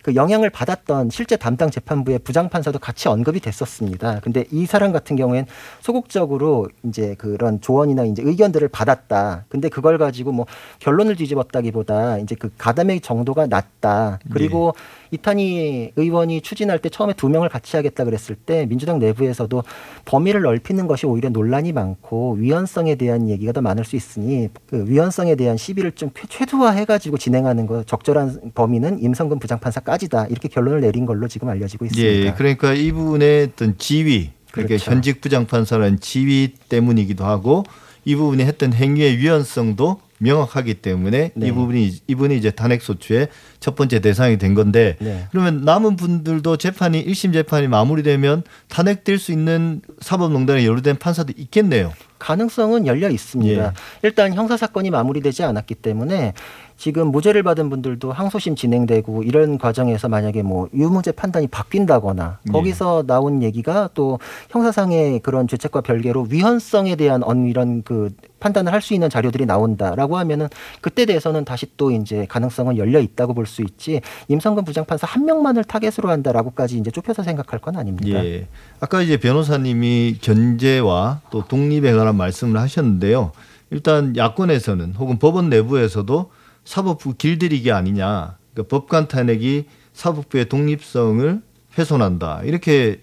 [0.06, 4.20] 그 영향을 받았던 실제 담당 재판부의 부장판사도 같이 언급이 됐었습니다.
[4.22, 5.46] 근데 이 사람 같은 경우엔
[5.80, 9.46] 소극적으로 이제 그런 조언이나 이제 의견들을 받았다.
[9.48, 10.46] 근데 그걸 가지고 뭐
[10.78, 14.20] 결론을 뒤집었다기보다 이제 그 가담의 정도가 낮다.
[14.30, 14.74] 그리고
[15.10, 19.64] 이탄희 의원이 추진할 때 처음에 두 명을 같이 하겠다 그랬을 때 민주당 내부에서도
[20.04, 25.34] 범위를 넓히는 것이 오히려 논란이 많고 위헌성에 대한 얘기가 더 많을 수 있으니 그 위헌성에
[25.34, 31.26] 대한 시비를 좀 최소화해가지고 진행하는 거 적절한 범위는 임성근 부장판사까지 다 이렇게 결론을 내린 걸로
[31.28, 32.26] 지금 알려지고 있습니다.
[32.26, 34.90] 예, 그러니까 이분의 어떤 지위, 그러니까 그렇죠.
[34.90, 37.64] 현직 부장판사라는 지위 때문이기도 하고
[38.04, 41.46] 이 부분이 했던 행위의 위헌성도 명확하기 때문에 네.
[41.46, 43.28] 이 부분이 이분이 이제 탄핵 소추의
[43.60, 45.26] 첫 번째 대상이 된 건데 네.
[45.30, 51.92] 그러면 남은 분들도 재판이 1심 재판이 마무리되면 탄핵될 수 있는 사법농단에 연루된 판사도 있겠네요.
[52.18, 53.62] 가능성은 열려 있습니다.
[53.62, 53.72] 예.
[54.02, 56.32] 일단 형사 사건이 마무리되지 않았기 때문에
[56.76, 62.52] 지금 무죄를 받은 분들도 항소심 진행되고 이런 과정에서 만약에 뭐 유무죄 판단이 바뀐다거나 예.
[62.52, 64.18] 거기서 나온 얘기가 또
[64.50, 70.18] 형사상의 그런 죄책과 별개로 위헌성에 대한 언 이런 그 판단을 할 수 있는 자료들이 나온다라고
[70.18, 70.48] 하면은
[70.80, 75.64] 그때 대해서는 다시 또 이제 가능성은 열려 있다고 볼 수 있지 임성근 부장판사 한 명만을
[75.64, 78.24] 타겟으로 한다라고까지 이제 좁혀서 생각할 건 아닙니다.
[78.24, 78.46] 예.
[78.80, 83.32] 아까 이제 변호사님이 견제와 또 독립에 관한 말씀을 하셨는데요.
[83.70, 86.30] 일단 야권에서는 혹은 법원 내부에서도
[86.64, 88.36] 사법부 길들이기 아니냐.
[88.52, 91.40] 그러니까 법관 탄핵이 사법부의 독립성을
[91.78, 92.42] 훼손한다.
[92.44, 93.00] 이렇게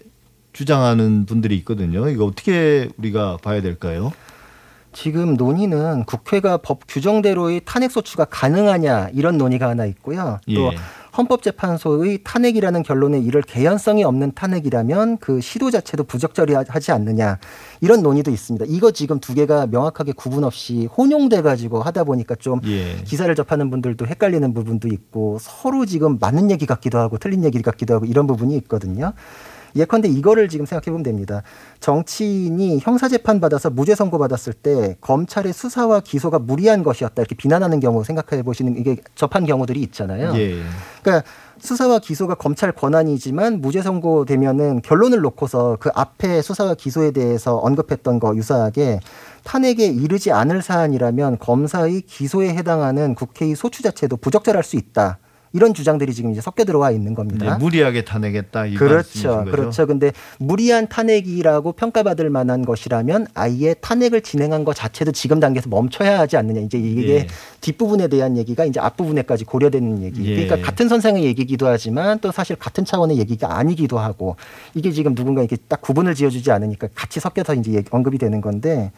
[0.52, 2.08] 주장하는 분들이 있거든요.
[2.08, 4.12] 이거 어떻게 우리가 봐야 될까요?
[4.94, 10.38] 지금 논의는 국회가 법 규정대로의 탄핵 소추가 가능하냐 이런 논의가 하나 있고요.
[10.46, 10.76] 또 예.
[11.16, 17.38] 헌법재판소의 탄핵이라는 결론에 이를 개연성이 없는 탄핵이라면 그 시도 자체도 부적절하지 않느냐
[17.80, 18.66] 이런 논의도 있습니다.
[18.68, 22.96] 이거 지금 두 개가 명확하게 구분 없이 혼용돼 가지고 하다 보니까 좀 예.
[23.04, 27.94] 기사를 접하는 분들도 헷갈리는 부분도 있고 서로 지금 맞는 얘기 같기도 하고 틀린 얘기 같기도
[27.94, 29.12] 하고 이런 부분이 있거든요.
[29.76, 31.42] 예컨대 이거를 지금 생각해 보면 됩니다.
[31.80, 37.80] 정치인이 형사 재판 받아서 무죄 선고 받았을 때 검찰의 수사와 기소가 무리한 것이었다 이렇게 비난하는
[37.80, 40.32] 경우 생각해 보시는 이게 접한 경우들이 있잖아요.
[40.36, 40.60] 예.
[41.02, 48.20] 그러니까 수사와 기소가 검찰 권한이지만 무죄 선고되면은 결론을 놓고서 그 앞에 수사와 기소에 대해서 언급했던
[48.20, 49.00] 거 유사하게
[49.44, 55.18] 탄핵에 이르지 않을 사안이라면 검사의 기소에 해당하는 국회의 소추 자체도 부적절할 수 있다.
[55.54, 57.56] 이런 주장들이 지금 이제 섞여 들어와 있는 겁니다.
[57.58, 59.44] 무리하게 탄핵했다 이 그렇죠.
[59.44, 59.86] 그렇죠.
[59.86, 66.36] 근데 무리한 탄핵이라고 평가받을 만한 것이라면 아예 탄핵을 진행한 것 자체도 지금 단계에서 멈춰야 하지
[66.36, 66.60] 않느냐.
[66.60, 67.26] 이제 이게 예.
[67.60, 70.26] 뒷부분에 대한 얘기가 이제 앞부분에까지 고려되는 얘기.
[70.26, 70.44] 예.
[70.44, 74.34] 그러니까 같은 선상의 얘기기도 하지만 또 사실 같은 차원의 얘기가 아니기도 하고
[74.74, 78.90] 이게 지금 누군가 이렇게 딱 구분을 지어주지 않으니까 같이 섞여서 이제 언급이 되는 건데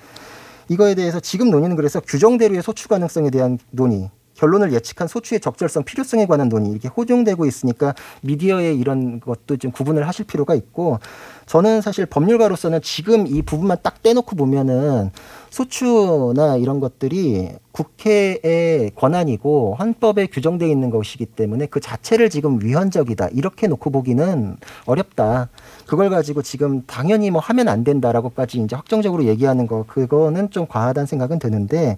[0.68, 4.08] 이거에 대해서 지금 논의는 그래서 규정대로의 소추 가능성에 대한 논의.
[4.36, 10.06] 결론을 예측한 소추의 적절성, 필요성에 관한 논의 이렇게 호종되고 있으니까 미디어의 이런 것도 좀 구분을
[10.06, 10.98] 하실 필요가 있고
[11.46, 15.10] 저는 사실 법률가로서는 지금 이 부분만 딱 떼놓고 보면은
[15.50, 23.66] 소추나 이런 것들이 국회의 권한이고 헌법에 규정되어 있는 것이기 때문에 그 자체를 지금 위헌적이다 이렇게
[23.68, 25.48] 놓고 보기는 어렵다.
[25.86, 31.06] 그걸 가지고 지금 당연히 뭐 하면 안 된다라고까지 이제 확정적으로 얘기하는 거 그거는 좀 과하다는
[31.06, 31.96] 생각은 드는데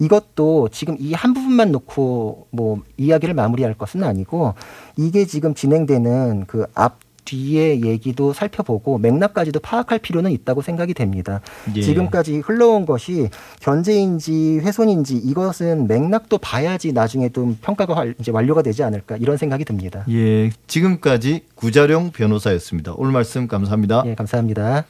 [0.00, 4.54] 이것도 지금 이 한 부분만 놓고 뭐 이야기를 마무리할 것은 아니고
[4.96, 11.40] 이게 지금 진행되는 그 앞 뒤의 얘기도 살펴보고 맥락까지도 파악할 필요는 있다고 생각이 됩니다.
[11.76, 11.80] 예.
[11.82, 13.28] 지금까지 흘러온 것이
[13.60, 19.64] 견제인지 훼손인지 이것은 맥락도 봐야지 나중에 좀 평가가 활- 이제 완료가 되지 않을까 이런 생각이
[19.64, 20.04] 듭니다.
[20.10, 22.94] 예, 지금까지 구자룡 변호사였습니다.
[22.96, 24.02] 오늘 말씀 감사합니다.
[24.06, 24.84] 예, 감사합니다.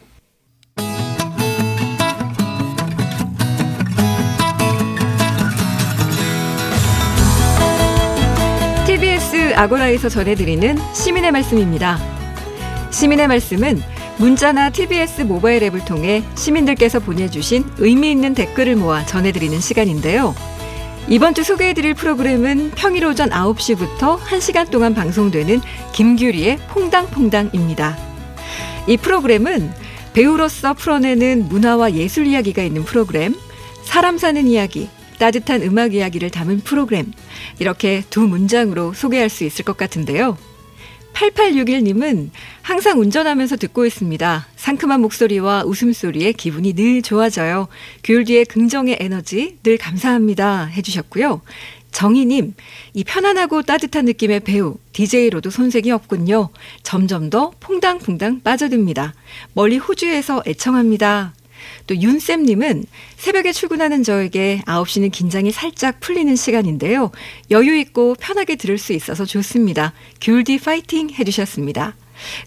[9.60, 11.98] 아고라에서 전해드리는 시민의 말씀입니다.
[12.90, 13.82] 시민의 말씀은
[14.16, 20.34] 문자나 TBS 모바일 앱을 통해 시민들께서 보내주신 의미 있는 댓글을 모아 전해드리는 시간인데요.
[21.08, 25.60] 이번 주 소개해드릴 프로그램은 평일 오전 9시부터 1시간 동안 방송되는
[25.92, 27.98] 김규리의 퐁당퐁당입니다.
[28.86, 29.74] 이 프로그램은
[30.14, 33.34] 배우로서 풀어내는 문화와 예술 이야기가 있는 프로그램,
[33.84, 34.88] 사람 사는 이야기,
[35.20, 37.12] 따뜻한 음악 이야기를 담은 프로그램,
[37.58, 40.38] 이렇게 두 문장으로 소개할 수 있을 것 같은데요.
[41.12, 42.30] 8861님은
[42.62, 44.46] 항상 운전하면서 듣고 있습니다.
[44.56, 47.68] 상큼한 목소리와 웃음소리에 기분이 늘 좋아져요.
[48.02, 50.64] 귤디의 긍정의 에너지 늘 감사합니다.
[50.66, 51.42] 해주셨고요.
[51.92, 52.54] 정희님,
[52.94, 56.48] 이 편안하고 따뜻한 느낌의 배우, DJ로도 손색이 없군요.
[56.82, 59.12] 점점 더 퐁당퐁당 빠져듭니다.
[59.52, 61.34] 멀리 호주에서 애청합니다.
[61.86, 62.84] 또 윤쌤님은
[63.16, 67.10] 새벽에 출근하는 저에게 9시는 긴장이 살짝 풀리는 시간인데요.
[67.50, 69.92] 여유 있고 편하게 들을 수 있어서 좋습니다.
[70.20, 71.96] 귤디 파이팅 해주셨습니다.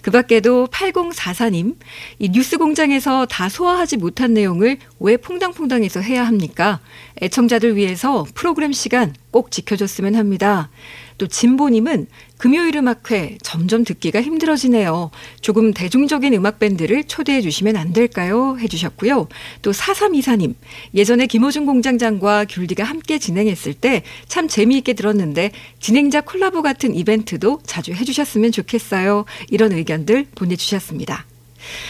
[0.01, 1.75] 그 밖에도 8044님,
[2.19, 6.79] 이 뉴스 공장에서 다 소화하지 못한 내용을 왜 퐁당퐁당해서 해야 합니까?
[7.21, 10.69] 애청자들 위해서 프로그램 시간 꼭 지켜줬으면 합니다.
[11.17, 15.11] 또 진보님은 금요일 음악회 점점 듣기가 힘들어지네요.
[15.41, 18.57] 조금 대중적인 음악 밴드를 초대해 주시면 안 될까요?
[18.59, 19.27] 해주셨고요.
[19.61, 20.55] 또 4324님
[20.93, 27.93] 예전에 김호중 공장장과 귤디가 함께 진행했을 때 참 재미있게 들었는데 진행자 콜라보 같은 이벤트도 자주
[27.93, 29.25] 해주셨으면 좋겠어요.
[29.49, 31.25] 이런 의견들 보내주셨습니다.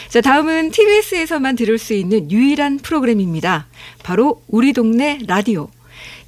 [0.10, 3.68] 자, 다음은 TBS에서만 들을 수 있는 유일한 프로그램입니다.
[4.04, 5.70] 바로 우리 동네 라디오.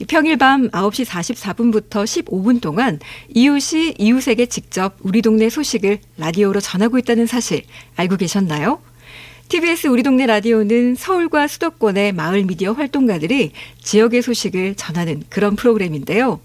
[0.07, 7.25] 평일 밤 9시 44분부터 15분 동안 이웃이 이웃에게 직접 우리 동네 소식을 라디오로 전하고 있다는
[7.25, 7.63] 사실
[7.95, 8.79] 알고 계셨나요?
[9.47, 13.51] TBS 우리 동네 라디오는 서울과 수도권의 마을 미디어 활동가들이
[13.83, 16.39] 지역의 소식을 전하는 그런 프로그램인데요.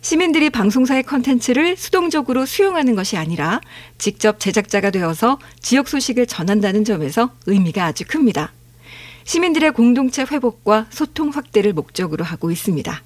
[0.00, 3.60] 시민들이 방송사의 컨텐츠를 수동적으로 수용하는 것이 아니라
[3.98, 8.52] 직접 제작자가 되어서 지역 소식을 전한다는 점에서 의미가 아주 큽니다.
[9.28, 13.02] 시민들의 공동체 회복과 소통 확대를 목적으로 하고 있습니다.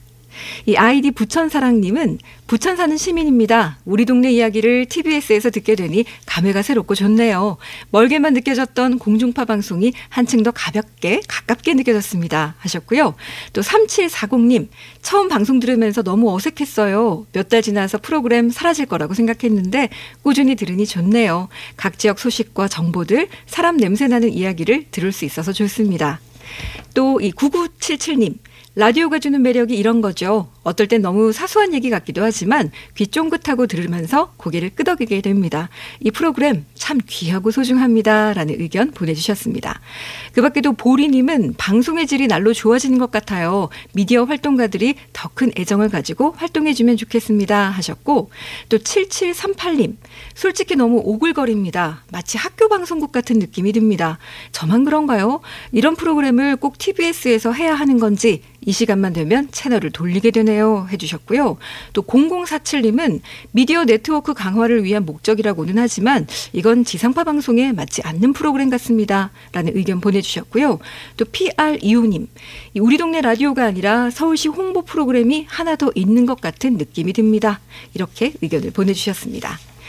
[0.66, 3.78] 이 아이디 부천사랑님은 부천 사는 시민입니다.
[3.84, 7.56] 우리 동네 이야기를 TBS에서 듣게 되니 감회가 새롭고 좋네요.
[7.90, 12.54] 멀게만 느껴졌던 공중파 방송이 한층 더 가볍게 가깝게 느껴졌습니다.
[12.58, 13.14] 하셨고요.
[13.52, 14.68] 또 3740님
[15.00, 17.26] 처음 방송 들으면서 너무 어색했어요.
[17.32, 19.90] 몇 달 지나서 프로그램 사라질 거라고 생각했는데
[20.22, 21.48] 꾸준히 들으니 좋네요.
[21.76, 26.20] 각 지역 소식과 정보들, 사람 냄새 나는 이야기를 들을 수 있어서 좋습니다.
[26.94, 28.36] 또 이 9977님
[28.74, 30.48] 라디오가 주는 매력이 이런 거죠.
[30.62, 35.68] 어떨 땐 너무 사소한 얘기 같기도 하지만 귀 쫑긋하고 들으면서 고개를 끄덕이게 됩니다.
[36.00, 38.32] 이 프로그램 참 귀하고 소중합니다.
[38.32, 39.78] 라는 의견 보내주셨습니다.
[40.32, 43.68] 그 밖에도 보리님은 방송의 질이 날로 좋아지는 것 같아요.
[43.92, 47.70] 미디어 활동가들이 더 큰 애정을 가지고 활동해주면 좋겠습니다.
[47.70, 48.30] 하셨고
[48.68, 49.96] 또 7738님
[50.34, 52.04] 솔직히 너무 오글거립니다.
[52.12, 54.18] 마치 학교 방송국 같은 느낌이 듭니다.
[54.52, 55.40] 저만 그런가요?
[55.72, 60.86] 이런 프로그램을 꼭 TBS에서 해야 하는 건지 이 시간만 되면 채널을 돌리게 되네요.
[60.90, 61.56] 해주셨고요.
[61.92, 63.20] 또 0047님은
[63.50, 69.30] 미디어 네트워크 강화를 위한 목적이라고는 하지만 이건 지상파 방송에 맞지 않는 프로그램 같습니다.
[69.52, 70.78] 라는 의견 보내주셨고요.
[71.16, 72.26] 또 PR25님,
[72.80, 77.60] 우리 동네 라디오가 아니라 서울시 홍보 프로그램이 하나 더 있는 것 같은 느낌이 듭니다.
[77.94, 79.58] 이렇게 의견을 보내주셨습니다.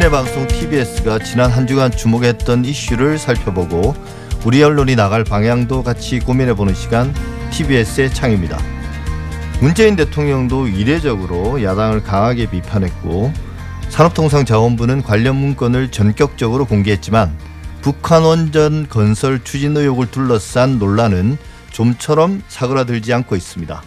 [0.00, 3.94] 시민의 방송 TBS가 지난 한 주간 주목했던 이슈를 살펴보고
[4.46, 7.14] 우리 언론이 나갈 방향도 같이 고민해보는 시간
[7.50, 8.58] TBS의 창입니다.
[9.60, 13.30] 문재인 대통령도 이례적으로 야당을 강하게 비판했고
[13.90, 17.36] 산업통상자원부는 관련 문건을 전격적으로 공개했지만
[17.82, 21.36] 북한 원전 건설 추진 의혹을 둘러싼 논란은
[21.72, 23.82] 좀처럼 사그라들지 않고 있습니다.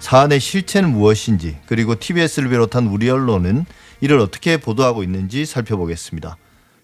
[0.00, 3.64] 사안의 실체는 무엇인지 그리고 TBS를 비롯한 우리 언론은
[4.00, 6.36] 이를 어떻게 보도하고 있는지 살펴보겠습니다.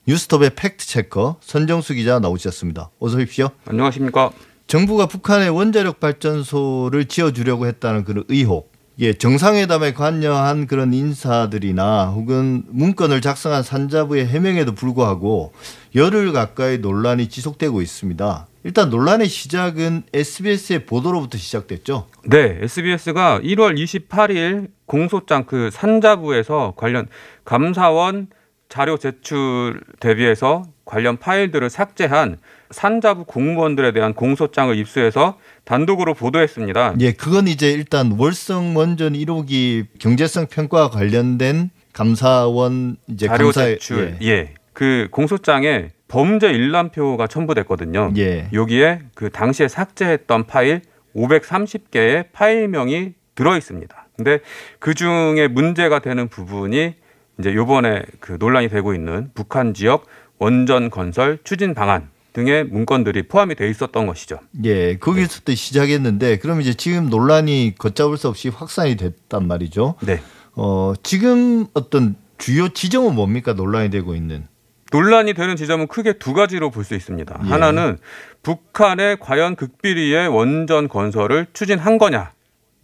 [0.07, 2.91] 뉴스톱의 팩트체커 선정수 기자 나오셨습니다.
[2.99, 3.51] 어서 오십시오.
[3.67, 4.31] 안녕하십니까.
[4.67, 13.21] 정부가 북한의 원자력 발전소를 지어주려고 했다는 그런 의혹, 예, 정상회담에 관여한 그런 인사들이나 혹은 문건을
[13.21, 15.53] 작성한 산자부의 해명에도 불구하고
[15.95, 18.47] 열흘 가까이 논란이 지속되고 있습니다.
[18.65, 22.07] 일단 논란의 시작은 SBS의 보도로부터 시작됐죠.
[22.27, 27.09] 네, SBS가 1월 28일 공소장 그 산자부에서 관련
[27.45, 28.29] 감사원
[28.69, 32.39] 자료 제출 대비해서 관련 파일들을 삭제한
[32.71, 36.95] 산자부 공무원들에 대한 공소장을 입수해서 단독으로 보도했습니다.
[37.01, 44.17] 예, 그건 이제 일단 월성 원전 1호기 경제성 평가와 관련된 감사원 이제 자료 감사에- 제출
[44.23, 44.55] 예.
[44.73, 48.13] 그 공소장에 범죄 일람표가 첨부됐거든요.
[48.19, 48.51] 예.
[48.53, 50.83] 여기에 그 당시에 삭제했던 파일
[51.17, 54.09] 530개의 파일명이 들어 있습니다.
[54.17, 54.41] 근데
[54.79, 56.95] 그 중에 문제가 되는 부분이
[57.41, 60.05] 이제 요번에 그 논란이 되고 있는 북한 지역
[60.39, 64.39] 원전 건설 추진 방안 등의 문건들이 포함이 돼 있었던 것이죠.
[64.65, 69.95] 예, 거기서부터 시작했는데 그럼 이제 지금 논란이 걷잡을 수 없이 확산이 됐단 말이죠.
[70.03, 70.21] 네.
[70.57, 74.52] 어, 지금 어떤 주요 지점은 뭡니까 논란이 되고 있는?
[74.93, 77.41] 논란이 되는 지점은 크게 두 가지로 볼 수 있습니다.
[77.45, 77.49] 예.
[77.49, 77.99] 하나는
[78.43, 82.33] 북한의 과연 극비리의 원전 건설을 추진한 거냐,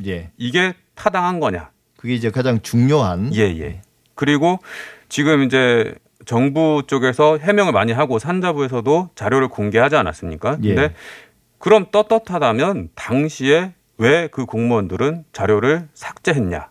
[0.06, 0.30] 예.
[0.36, 1.70] 이게 타당한 거냐.
[1.96, 3.82] 그게 이제 가장 중요한 예, 예.
[4.14, 4.58] 그리고
[5.08, 5.94] 지금 이제
[6.26, 10.58] 정부 쪽에서 해명을 많이 하고 산자부에서도 자료를 공개하지 않았습니까?
[10.62, 10.74] 예.
[10.74, 10.94] 근데
[11.58, 16.70] 그럼 떳떳하다면 당시에 왜 그 공무원들은 자료를 삭제했냐?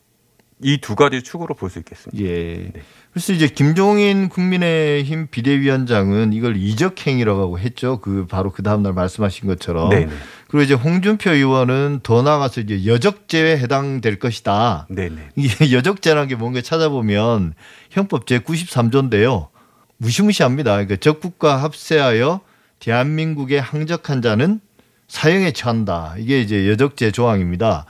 [0.64, 2.24] 이 두 가지 축으로 볼 수 있겠습니다.
[2.24, 2.72] 예.
[3.12, 8.00] 그래서 이제 김종인 국민의힘 비대위원장은 이걸 이적 행위라고 했죠.
[8.00, 9.90] 그 바로 그 다음 날 말씀하신 것처럼.
[9.90, 10.12] 네, 네.
[10.48, 14.88] 그리고 이제 홍준표 의원은 더 나아가서 이제 여적죄에 해당될 것이다.
[14.90, 15.30] 네, 네.
[15.36, 17.54] 이게 여적죄라는 게 뭔가 찾아보면
[17.90, 19.50] 형법 제 93조인데요.
[19.98, 20.72] 무시무시합니다.
[20.72, 22.42] 그러니까 적국과 합세하여
[22.80, 24.60] 대한민국에 항적한 자는
[25.08, 26.16] 사형에 처한다.
[26.18, 27.86] 이게 이제 여적죄 조항입니다.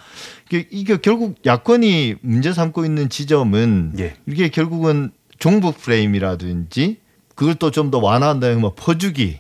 [0.50, 4.16] 이게, 이게 결국 야권이 문제 삼고 있는 지점은 예.
[4.28, 6.98] 이게 결국은 종북 프레임이라든지
[7.36, 9.40] 그걸 또 좀 더 완화한다면 뭐 퍼주기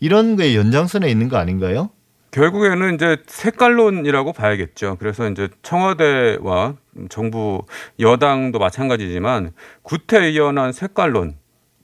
[0.00, 1.90] 이런 거에 연장선에 있는 거 아닌가요?
[2.30, 4.96] 결국에는 이제 색깔론이라고 봐야겠죠.
[4.98, 6.76] 그래서 이제 청와대와
[7.10, 7.62] 정부
[8.00, 11.34] 여당도 마찬가지지만 구태의연한 색깔론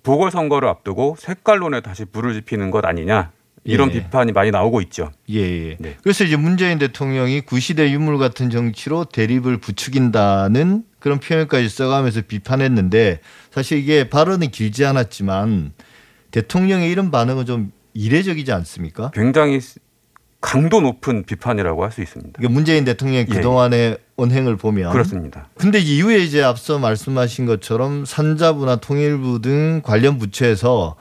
[0.05, 3.33] 보궐선거를 앞두고 색깔론에 다시 불을 지피는 것 아니냐
[3.69, 3.95] 이런 예.
[3.95, 5.11] 비판이 많이 나오고 있죠.
[5.31, 5.77] 예, 예.
[5.79, 5.97] 네.
[6.03, 13.79] 그래서 이제 문재인 대통령이 구시대 유물 같은 정치로 대립을 부추긴다는 그런 표현까지 써가면서 비판했는데 사실
[13.79, 15.73] 이게 발언은 길지 않았지만
[16.31, 19.11] 대통령의 이런 반응은 좀 이례적이지 않습니까?
[19.13, 19.61] 굉장히
[20.41, 22.33] 강도 높은 비판이라고 할 수 있습니다.
[22.37, 25.49] 그러니까 문재인 대통령의 예, 그동안의 언행을 보면 그렇습니다.
[25.57, 30.97] 근데 이후에 이제 앞서 말씀하신 것처럼 산자부나 통일부 등 관련 부처에서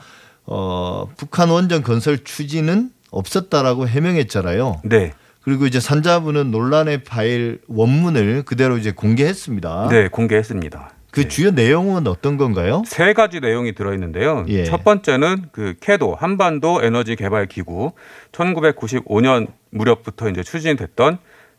[0.48, 4.82] 어, 북한 원전 건설 추진은 없었다라고 해명했잖아요.
[4.86, 9.90] 네, 그리고 이제 산자부는 논란의 파일 원문을 그대로 이제 공개했습니다.
[9.92, 10.92] 네 공개했습니다.
[11.12, 11.28] 그 네.
[11.28, 12.84] 주요 내용은 어떤 건가요?
[12.86, 14.46] 세 가지 내용이 들어있는데요.
[14.50, 14.66] 예.
[14.66, 17.94] 첫 번째는 그 캐도 한반도 에너지 개발 기구
[18.32, 21.18] 1995년 무렵부터 이제 추진됐던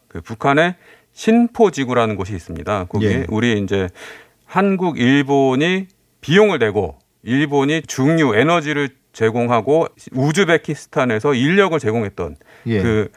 [0.08, 0.76] 그 북한의
[1.12, 2.84] 신포지구라는 곳이 있습니다.
[2.84, 3.26] 거기 예.
[3.28, 3.88] 우리 이제
[4.44, 5.88] 한국, 일본이
[6.20, 6.98] 비용을 내고
[7.28, 12.36] 일본이 중유 에너지를 제공하고 우즈베키스탄에서 인력을 제공했던
[12.68, 12.80] 예.
[12.80, 13.08] 그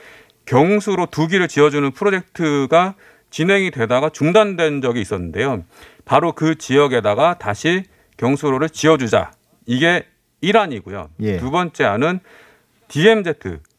[0.46, 2.96] 경수로 두 기를 지어주는 프로젝트가
[3.30, 5.64] 진행이 되다가 중단된 적이 있었는데요.
[6.04, 7.86] 바로 그 지역에다가 다시
[8.18, 9.32] 경수로를 지어주자.
[9.66, 10.04] 이게
[10.44, 11.08] 1안이고요.
[11.22, 11.38] 예.
[11.38, 12.20] 두 번째 안은
[12.90, 13.34] DMZ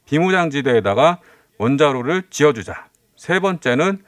[0.06, 1.18] 비무장지대에다가
[1.58, 2.86] 원자로를 지어주자.
[3.16, 3.98] 세 번째는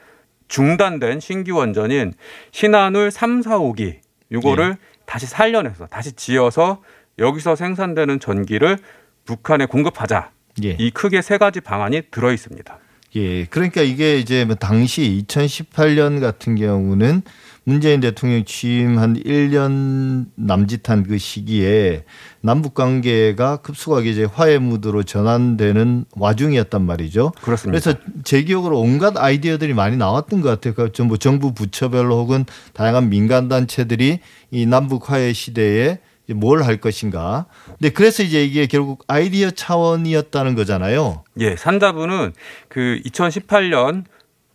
[0.48, 2.14] 중단된 신규 원전인
[2.50, 3.98] 신한울 3, 4, 5기
[4.32, 4.76] 요거를
[5.06, 6.82] 다시 살려내서 다시 지어서
[7.18, 8.78] 여기서 생산되는 전기를
[9.24, 10.30] 북한에 공급하자.
[10.64, 10.76] 예.
[10.78, 12.78] 이 크게 세 가지 방안이 들어 있습니다.
[13.16, 13.44] 예.
[13.44, 17.22] 그러니까 이게 이제 뭐 당시 2018년 같은 경우는
[17.66, 22.04] 문재인 대통령 취임 한 1년 남짓한 그 시기에
[22.42, 27.32] 남북 관계가 급속하게 이제 화해 무드로 전환되는 와중이었단 말이죠.
[27.40, 27.80] 그렇습니다.
[27.80, 30.74] 그래서 제 기억으로 온갖 아이디어들이 많이 나왔던 것 같아요.
[30.74, 32.44] 그러니까 전부 정부 부처별로 혹은
[32.74, 34.18] 다양한 민간 단체들이
[34.50, 36.00] 이 남북 화해 시대에
[36.32, 37.46] 뭘 할 것인가.
[37.66, 41.24] 근데 그래서 이제 이게 결국 아이디어 차원이었다는 거잖아요.
[41.40, 42.32] 예, 산자부는
[42.68, 44.04] 그 2018년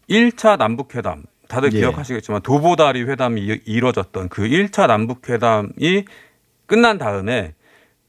[0.09, 1.79] 1차 남북회담 다들 예.
[1.79, 6.05] 기억하시겠지만 도보다리 회담이 이- 이뤄졌던 그 1차 남북회담이
[6.65, 7.53] 끝난 다음에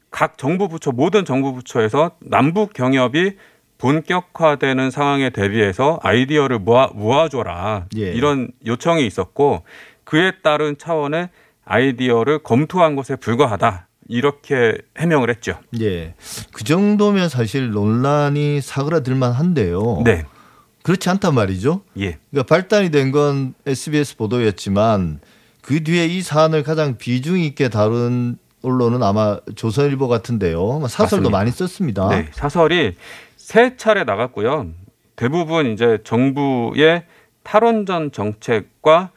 [0.09, 3.37] 각 정부 부처 모든 정부 부처에서 남북 경협이
[3.77, 8.11] 본격화되는 상황에 대비해서 아이디어를 모아 모아줘라 예.
[8.13, 9.63] 이런 요청이 있었고
[10.03, 11.29] 그에 따른 차원의
[11.71, 15.57] 아이디어를 검토한 것에 불과하다 이렇게 해명을 했죠.
[15.79, 16.15] 예.
[16.51, 20.01] 그 정도면 사실 논란이 사그라들 만 한데요.
[20.03, 20.25] 네,
[20.83, 21.81] 그렇지 않단 말이죠.
[21.97, 25.21] 예, 그러니까 발단이 된 건 SBS 보도였지만
[25.61, 30.81] 그 뒤에 이 사안을 가장 비중 있게 다룬 언론은 아마 조선일보 같은데요.
[30.89, 31.29] 사설도 맞습니다.
[31.29, 32.09] 많이 썼습니다.
[32.09, 32.95] 네, 사설이
[33.37, 34.67] 세 차례 나갔고요.
[35.15, 37.05] 대부분 이제 정부의
[37.43, 39.11] 탈원전 정책과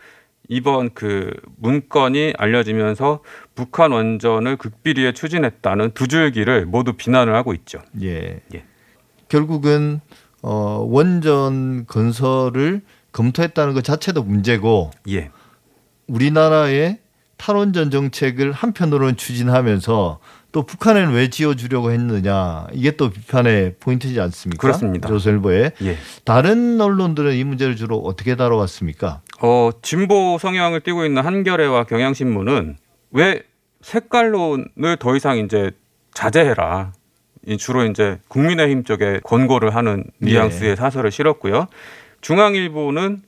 [0.49, 3.21] 이번 그 문건이 알려지면서
[3.55, 7.81] 북한 원전을 극비리에 추진했다는 두 줄기를 모두 비난을 하고 있죠.
[8.03, 8.41] 예.
[8.55, 8.65] 예.
[9.29, 10.01] 결국은
[10.43, 12.83] 어, 원전 건설을
[13.13, 15.31] 검토했다는 것 자체도 문제고 예.
[16.07, 16.99] 우리나라의
[17.37, 20.21] 탈원전 정책을 한편으로는 추진하면서
[20.55, 24.61] 또 북한에는 왜 지어주려고 했느냐 이게 또 비판의 포인트지 않습니까?
[24.61, 25.09] 그렇습니다.
[25.09, 25.97] 조선일보에 예.
[26.25, 29.21] 다른 언론들은 이 문제를 주로 어떻게 다뤄왔습니까?
[29.43, 32.77] 어, 진보 성향을 띠고 있는 한겨레와 경향신문은
[33.11, 33.43] 왜
[33.81, 35.73] 색깔론을 더 이상 이제
[36.15, 36.93] 자제해라.
[37.49, 41.67] 이 주로 이제 국민의힘 쪽에 권고를 하는 뉘앙스의 사설을 실었고요.
[42.21, 43.23] 중앙일보는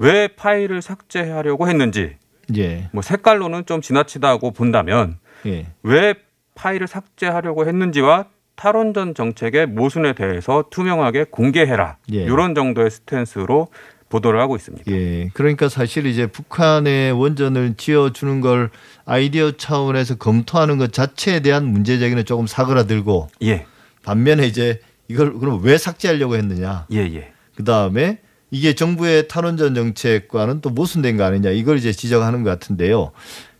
[0.00, 2.16] 왜 파일을 삭제하려고 했는지
[2.56, 6.14] 예, 뭐 색깔론은 좀 지나치다고 본다면 예, 왜
[6.54, 8.26] 파일을 삭제하려고 했는지와
[8.56, 11.96] 탈원전 정책의 모순에 대해서 투명하게 공개해라.
[12.12, 12.22] 예.
[12.22, 13.68] 이런 정도의 스탠스로
[14.08, 14.92] 보도를 하고 있습니다.
[14.92, 15.30] 예.
[15.32, 18.70] 그러니까 사실 이제 북한의 원전을 지어주는 걸
[19.06, 23.66] 아이디어 차원에서 검토하는 것 자체에 대한 문제 제기는 조금 사그라들고 예,
[24.04, 26.86] 반면에 이제 이걸 그럼 왜 삭제하려고 했느냐.
[26.92, 27.32] 예, 예.
[27.56, 28.18] 그 다음에
[28.50, 33.12] 이게 정부의 탈원전 정책과는 또 모순된 거 아니냐 이걸 이제 지적하는 것 같은데요.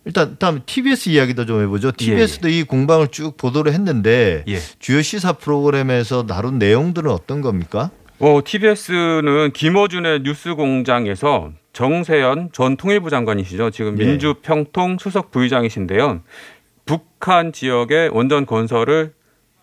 [0.04, 1.92] 일단 다음 TBS 이야기도 좀 해보죠.
[1.92, 4.58] TBS도 이 공방을 쭉 보도를 했는데 예.
[4.78, 7.90] 주요 시사 프로그램에서 다룬 내용들은 어떤 겁니까?
[8.18, 13.70] 어, TBS는 김어준의 뉴스공장에서 정세현 전 통일부 장관이시죠.
[13.70, 14.06] 지금 예.
[14.06, 16.22] 민주평통 수석 부의장이신데요.
[16.84, 19.12] 북한 지역의 원전 건설을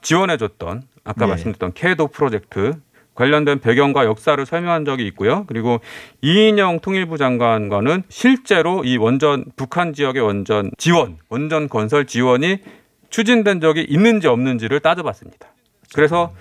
[0.01, 1.29] 지원해줬던 아까 예.
[1.29, 2.73] 말씀드렸던 캐도 프로젝트
[3.19, 5.43] 관련된 배경과 역사를 설명한 적이 있고요.
[5.47, 5.81] 그리고
[6.21, 12.59] 이인영 통일부 장관과는 실제로 이 원전 북한 지역의 원전 지원, 원전 건설 지원이
[13.09, 15.49] 추진된 적이 있는지 없는지를 따져봤습니다.
[15.93, 16.31] 그래서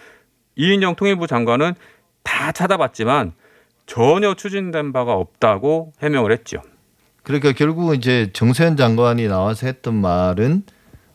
[0.54, 1.74] 이인영 통일부 장관은
[2.22, 3.32] 다 찾아봤지만
[3.86, 6.62] 전혀 추진된 바가 없다고 해명을 했죠.
[7.24, 10.62] 그러니까 결국은 이제 정세현 장관이 나와서 했던 말은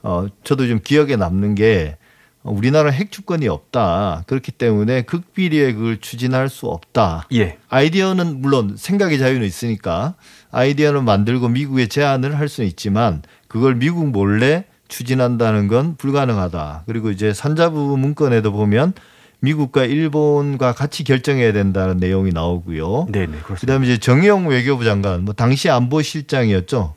[0.01, 2.02] 어 저도 좀 기억에 남는 게 어,
[2.43, 4.23] 우리나라 핵 주권이 없다.
[4.27, 7.27] 그렇기 때문에 극비리에 그걸 추진할 수 없다.
[7.33, 7.57] 예.
[7.69, 10.15] 아이디어는 물론 생각의 자유는 있으니까
[10.51, 16.83] 아이디어는 만들고 미국에 제안을 할 수는 있지만 그걸 미국 몰래 추진한다는 건 불가능하다.
[16.85, 18.93] 그리고 이제 산자부 문건에도 보면
[19.39, 23.07] 미국과 일본과 같이 결정해야 된다는 내용이 나오고요.
[23.09, 23.59] 네, 네, 그렇습니다.
[23.59, 26.95] 그다음에 이제 정의용 외교부 장관, 뭐 당시 안보실장이었죠.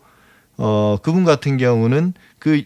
[0.59, 2.62] 어 그분 같은 경우는 그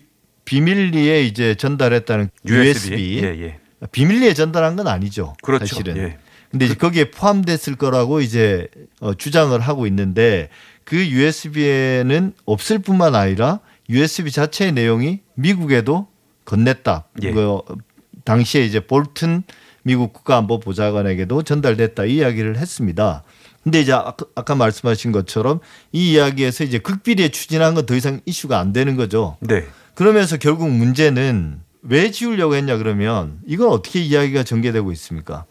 [0.51, 3.59] 비밀리에 이제 전달했다는 USB, 예, 예.
[3.92, 5.36] 비밀리에 전달한 건 아니죠.
[5.42, 5.64] 그렇죠.
[5.64, 5.96] 사실은.
[5.96, 6.18] 예.
[6.51, 8.66] 근데 이제 거기에 포함됐을 거라고 이제
[8.98, 10.48] 어, 주장을 하고 있는데
[10.82, 16.09] 그 USB에는 없을 뿐만 아니라 USB 자체의 내용이 미국에도
[16.46, 17.05] 건넸다.
[17.22, 17.30] 예.
[17.30, 17.61] 그
[18.24, 19.44] 당시에 이제 볼튼
[19.84, 23.22] 미국 국가안보보좌관에게도 전달됐다 이 이야기를 했습니다.
[23.62, 25.61] 근데 이제 아까, 아까 말씀하신 것처럼
[25.92, 29.36] 이 이야기에서 이제 극비리에 추진한 건 더 이상 이슈가 안 되는 거죠.
[29.40, 29.64] 네.
[30.01, 35.44] 그러면서 결국 문제는 왜 지우려고 했냐 그러면 이건 어떻게 이야기가 전개되고 있습니까?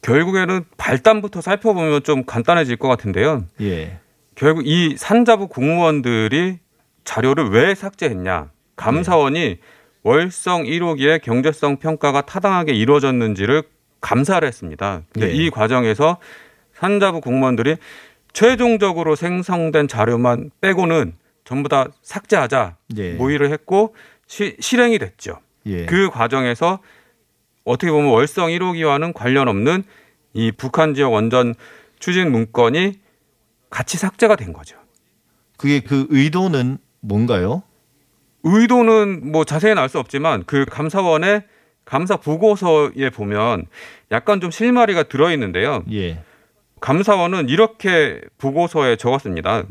[0.00, 3.44] 결국에는 발단부터 살펴보면 좀 간단해질 것 같은데요.
[3.60, 3.98] 예.
[4.36, 6.60] 결국 이 산자부 공무원들이
[7.04, 8.48] 자료를 왜 삭제했냐.
[8.76, 9.58] 감사원이
[10.02, 13.64] 월성 1호기의 경제성 평가가 타당하게 이루어졌는지를
[14.00, 15.02] 감사를 했습니다.
[15.14, 15.30] 네.
[15.30, 16.16] 이 과정에서
[16.72, 17.76] 산자부 공무원들이
[18.32, 23.12] 최종적으로 생성된 자료만 빼고는 전부 다 삭제하자 예.
[23.14, 23.94] 모의를 했고
[24.26, 25.38] 시- 실행이 됐죠.
[25.66, 25.86] 예.
[25.86, 26.80] 그 과정에서
[27.64, 29.84] 어떻게 보면 월성 1호기와는 관련 없는
[30.32, 31.54] 이 북한 지역 원전
[31.98, 32.98] 추진 문건이
[33.70, 34.76] 같이 삭제가 된 거죠.
[35.56, 37.62] 그게 그 의도는 뭔가요?
[38.42, 41.44] 의도는 뭐 자세히는 알 수 없지만 그 감사원의
[41.84, 43.66] 감사 보고서에 보면
[44.10, 45.82] 약간 좀 실마리가 들어 있는데요.
[45.92, 46.22] 예.
[46.80, 49.64] 감사원은 이렇게 보고서에 적었습니다.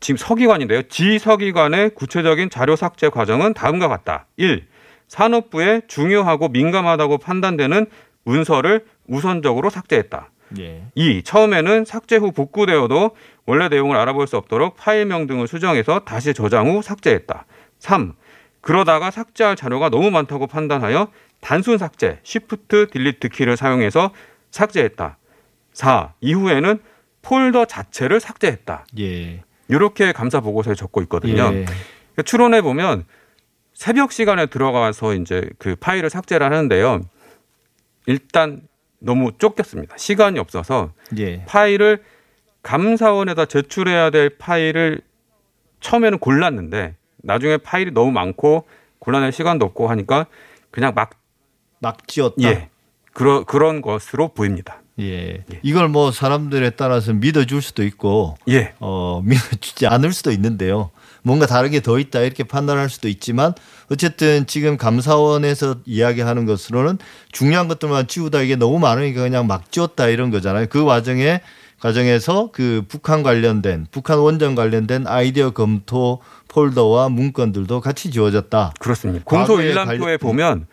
[0.00, 0.82] 지금 서기관인데요.
[0.88, 4.26] 지 서기관의 구체적인 자료 삭제 과정은 다음과 같다.
[4.36, 4.66] 1.
[5.08, 7.86] 산업부에 중요하고 민감하다고 판단되는
[8.24, 10.30] 문서를 우선적으로 삭제했다.
[10.58, 10.84] 예.
[10.94, 11.22] 2.
[11.22, 13.10] 처음에는 삭제 후 복구되어도
[13.46, 17.44] 원래 내용을 알아볼 수 없도록 파일명 등을 수정해서 다시 저장 후 삭제했다.
[17.78, 18.14] 3.
[18.60, 21.08] 그러다가 삭제할 자료가 너무 많다고 판단하여
[21.40, 24.12] 단순 삭제, 쉬프트 딜리트 키를 사용해서
[24.50, 25.18] 삭제했다.
[25.72, 26.14] 4.
[26.20, 26.78] 이후에는
[27.22, 28.86] 폴더 자체를 삭제했다.
[28.98, 29.42] 예.
[29.70, 31.50] 이렇게 감사 보고서에 적고 있거든요.
[31.52, 31.66] 예.
[32.24, 33.04] 추론해 보면
[33.72, 37.00] 새벽 시간에 들어가서 이제 그 파일을 삭제를 하는데요.
[38.06, 38.62] 일단
[38.98, 39.96] 너무 쫓겼습니다.
[39.96, 41.44] 시간이 없어서 예.
[41.46, 42.02] 파일을
[42.62, 45.00] 감사원에다 제출해야 될 파일을
[45.80, 48.66] 처음에는 골랐는데 나중에 파일이 너무 많고
[48.98, 50.26] 골라낼 시간도 없고 하니까
[50.70, 52.42] 그냥 막막 지었다.
[52.42, 52.68] 예.
[53.12, 54.82] 그러, 그런 것으로 보입니다.
[54.98, 55.44] 예.
[55.62, 58.74] 이걸 뭐 사람들에 따라서 믿어줄 수도 있고 예.
[58.80, 60.90] 어, 믿어주지 않을 수도 있는데요.
[61.22, 63.52] 뭔가 다른 게 더 있다 이렇게 판단할 수도 있지만
[63.90, 66.98] 어쨌든 지금 감사원에서 이야기하는 것으로는
[67.32, 70.66] 중요한 것들만 지우다 이게 너무 많으니까 그냥 막 지웠다 이런 거잖아요.
[70.70, 71.40] 그 과정에
[71.80, 78.74] 과정에서 그 북한 관련된 북한 원전 관련된 아이디어 검토 폴더와 문건들도 같이 지워졌다.
[78.78, 79.24] 그렇습니다.
[79.24, 80.66] 공소 일람표에 관련- 보면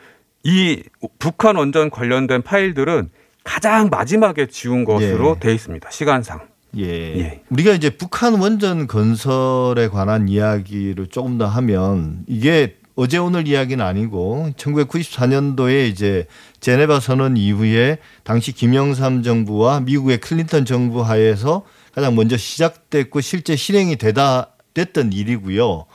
[0.44, 0.84] 이
[1.20, 3.10] 북한 원전 관련된 파일들은
[3.48, 5.40] 가장 마지막에 지운 것으로 예.
[5.40, 5.90] 돼 있습니다.
[5.90, 6.42] 시간상.
[6.78, 6.84] 예.
[6.84, 7.42] 예.
[7.50, 14.50] 우리가 이제 북한 원전 건설에 관한 이야기를 조금 더 하면 이게 어제 오늘 이야기는 아니고
[14.58, 16.26] 1994년도에 이제
[16.60, 23.96] 제네바 선언 이후에 당시 김영삼 정부와 미국의 클린턴 정부 하에서 가장 먼저 시작됐고 실제 실행이
[23.96, 25.86] 되다 됐던 일이고요.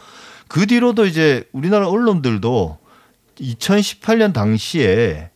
[0.48, 2.78] 그 뒤로도 이제 우리나라 언론들도
[3.38, 5.31] 2018년 당시에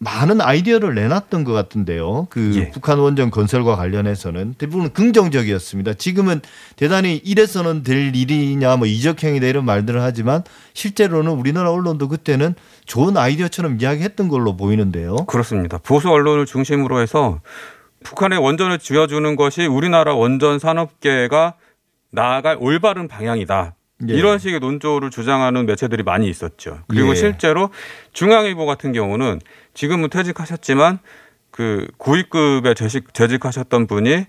[0.00, 2.28] 많은 아이디어를 내놨던 것 같은데요.
[2.30, 2.70] 그 예.
[2.70, 5.94] 북한 원전 건설과 관련해서는 대부분 긍정적이었습니다.
[5.94, 6.40] 지금은
[6.76, 10.44] 대단히 이래서는 될 일이냐 뭐 이적행위다 이런 말들을 하지만
[10.74, 12.54] 실제로는 우리나라 언론도 그때는
[12.86, 15.16] 좋은 아이디어처럼 이야기했던 걸로 보이는데요.
[15.26, 15.78] 그렇습니다.
[15.78, 17.40] 보수 언론을 중심으로 해서
[18.04, 21.54] 북한의 원전을 쥐어주는 것이 우리나라 원전 산업계가
[22.10, 23.74] 나아갈 올바른 방향이다.
[24.08, 24.14] 예.
[24.14, 26.80] 이런 식의 논조를 주장하는 매체들이 많이 있었죠.
[26.88, 27.14] 그리고 예.
[27.14, 27.70] 실제로
[28.12, 29.40] 중앙일보 같은 경우는
[29.74, 30.98] 지금은 퇴직하셨지만
[31.50, 34.26] 그 고위급에 재직, 재직하셨던 분이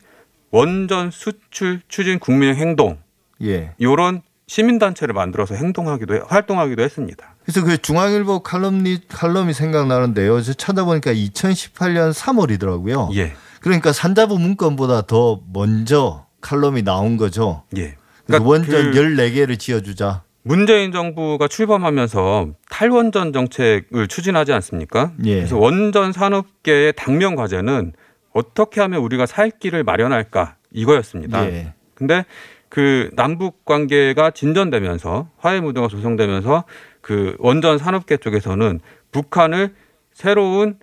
[0.51, 2.97] 원전 수출 추진 국민 행동
[3.43, 3.73] 예.
[3.77, 7.35] 이런 시민단체를 만들어서 행동하기도 해- 활동하기도 했습니다.
[7.43, 10.41] 그래서 그 중앙일보 칼럼니 칼럼이 생각나는데요.
[10.41, 13.15] 저 찾아보니까 2018년 3월이더라고요.
[13.15, 17.63] 예, 그러니까 산자부 문건보다 더 먼저 칼럼이 나온 거죠.
[17.77, 17.95] 예.
[18.29, 20.23] 그래서 원전 그 14개를 지어주자.
[20.43, 25.11] 문재인 정부가 출범하면서 탈원전 정책을 추진하지 않습니까?
[25.25, 25.35] 예.
[25.35, 27.93] 그래서 원전 산업계의 당면 과제는
[28.31, 31.45] 어떻게 하면 우리가 살 길을 마련할까 이거였습니다.
[31.51, 31.73] 예.
[31.95, 32.25] 근데
[32.69, 36.63] 그 남북 관계가 진전되면서 화해 무드가 조성되면서
[37.01, 38.79] 그 원전 산업계 쪽에서는
[39.11, 39.73] 북한을
[40.13, 40.77] 새로운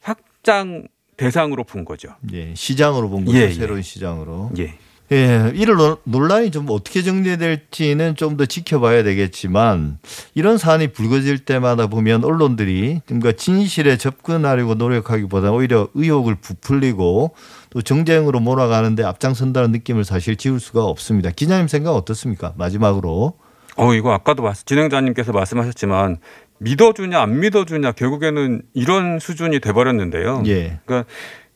[0.00, 2.10] 확장 대상으로 본 거죠.
[2.32, 2.54] 예.
[2.54, 3.36] 시장으로 본 거죠.
[3.36, 3.52] 예, 예.
[3.52, 4.50] 새로운 시장으로.
[4.58, 4.78] 예.
[5.12, 5.52] 예.
[5.76, 9.98] 논- 논란이 좀 어떻게 정리될지는 좀 더 지켜봐야 되겠지만
[10.34, 17.34] 이런 사안이 불거질 때마다 보면 언론들이 뭔가 진실에 접근하려고 노력하기보다 오히려 의혹을 부풀리고
[17.70, 21.30] 또 정쟁으로 몰아가는데 앞장선다는 느낌을 사실 지울 수가 없습니다.
[21.30, 22.52] 기자님 생각 어떻습니까?
[22.58, 23.34] 마지막으로.
[23.76, 26.16] 어, 이거 아까도 말- 진행자님께서 말씀하셨지만
[26.58, 30.42] 믿어주냐 안 믿어주냐 결국에는 이런 수준이 돼버렸는데요.
[30.46, 30.78] 예.
[30.84, 31.08] 그러니까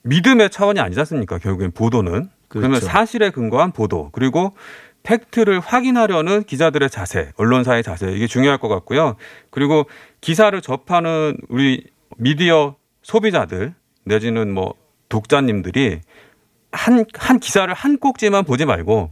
[0.03, 1.39] 믿음의 차원이 아니지 않습니까?
[1.39, 2.29] 결국엔 보도는.
[2.51, 2.87] 그러면 그렇죠.
[2.87, 4.55] 사실에 근거한 보도 그리고
[5.03, 9.17] 팩트를 확인하려는 기자들의 자세, 언론사의 자세 이게 중요할 것 같고요.
[9.49, 9.87] 그리고
[10.21, 11.87] 기사를 접하는 우리
[12.19, 13.73] 미디어 소비자들
[14.05, 14.75] 내지는 뭐
[15.09, 16.01] 독자님들이
[16.73, 19.11] 한, 한 기사를 한 꼭지만 보지 말고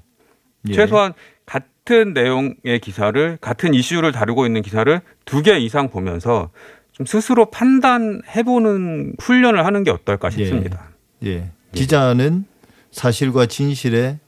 [0.69, 0.73] 예.
[0.75, 1.15] 최소한
[1.47, 6.51] 같은 내용의 기사를 같은 이슈를 다루고 있는 기사를 두 개 이상 보면서
[6.93, 10.91] 좀 스스로 판단해보는 훈련을 하는 게 어떨까 싶습니다.
[11.25, 11.51] 예.
[11.73, 12.45] 기자는
[12.91, 14.19] 사실과 진실에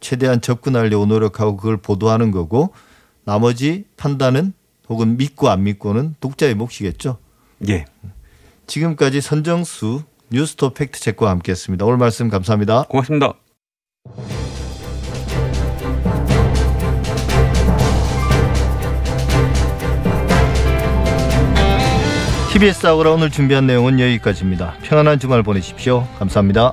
[0.00, 2.72] 최대한 접근하려고 노력하고 그걸 보도하는 거고
[3.24, 4.52] 나머지 판단은
[4.88, 7.18] 혹은 믿고 안 믿고는 독자의 몫이겠죠.
[7.68, 7.86] 예.
[8.66, 11.84] 지금까지 선정수 뉴스톱 팩트체크와 함께했습니다.
[11.84, 12.84] 오늘 말씀 감사합니다.
[12.84, 13.34] 고맙습니다.
[22.52, 24.76] TBS 아고라 오늘 준비한 내용은 여기까지입니다.
[24.82, 26.06] 평안한 주말 보내십시오.
[26.18, 26.72] 감사합니다.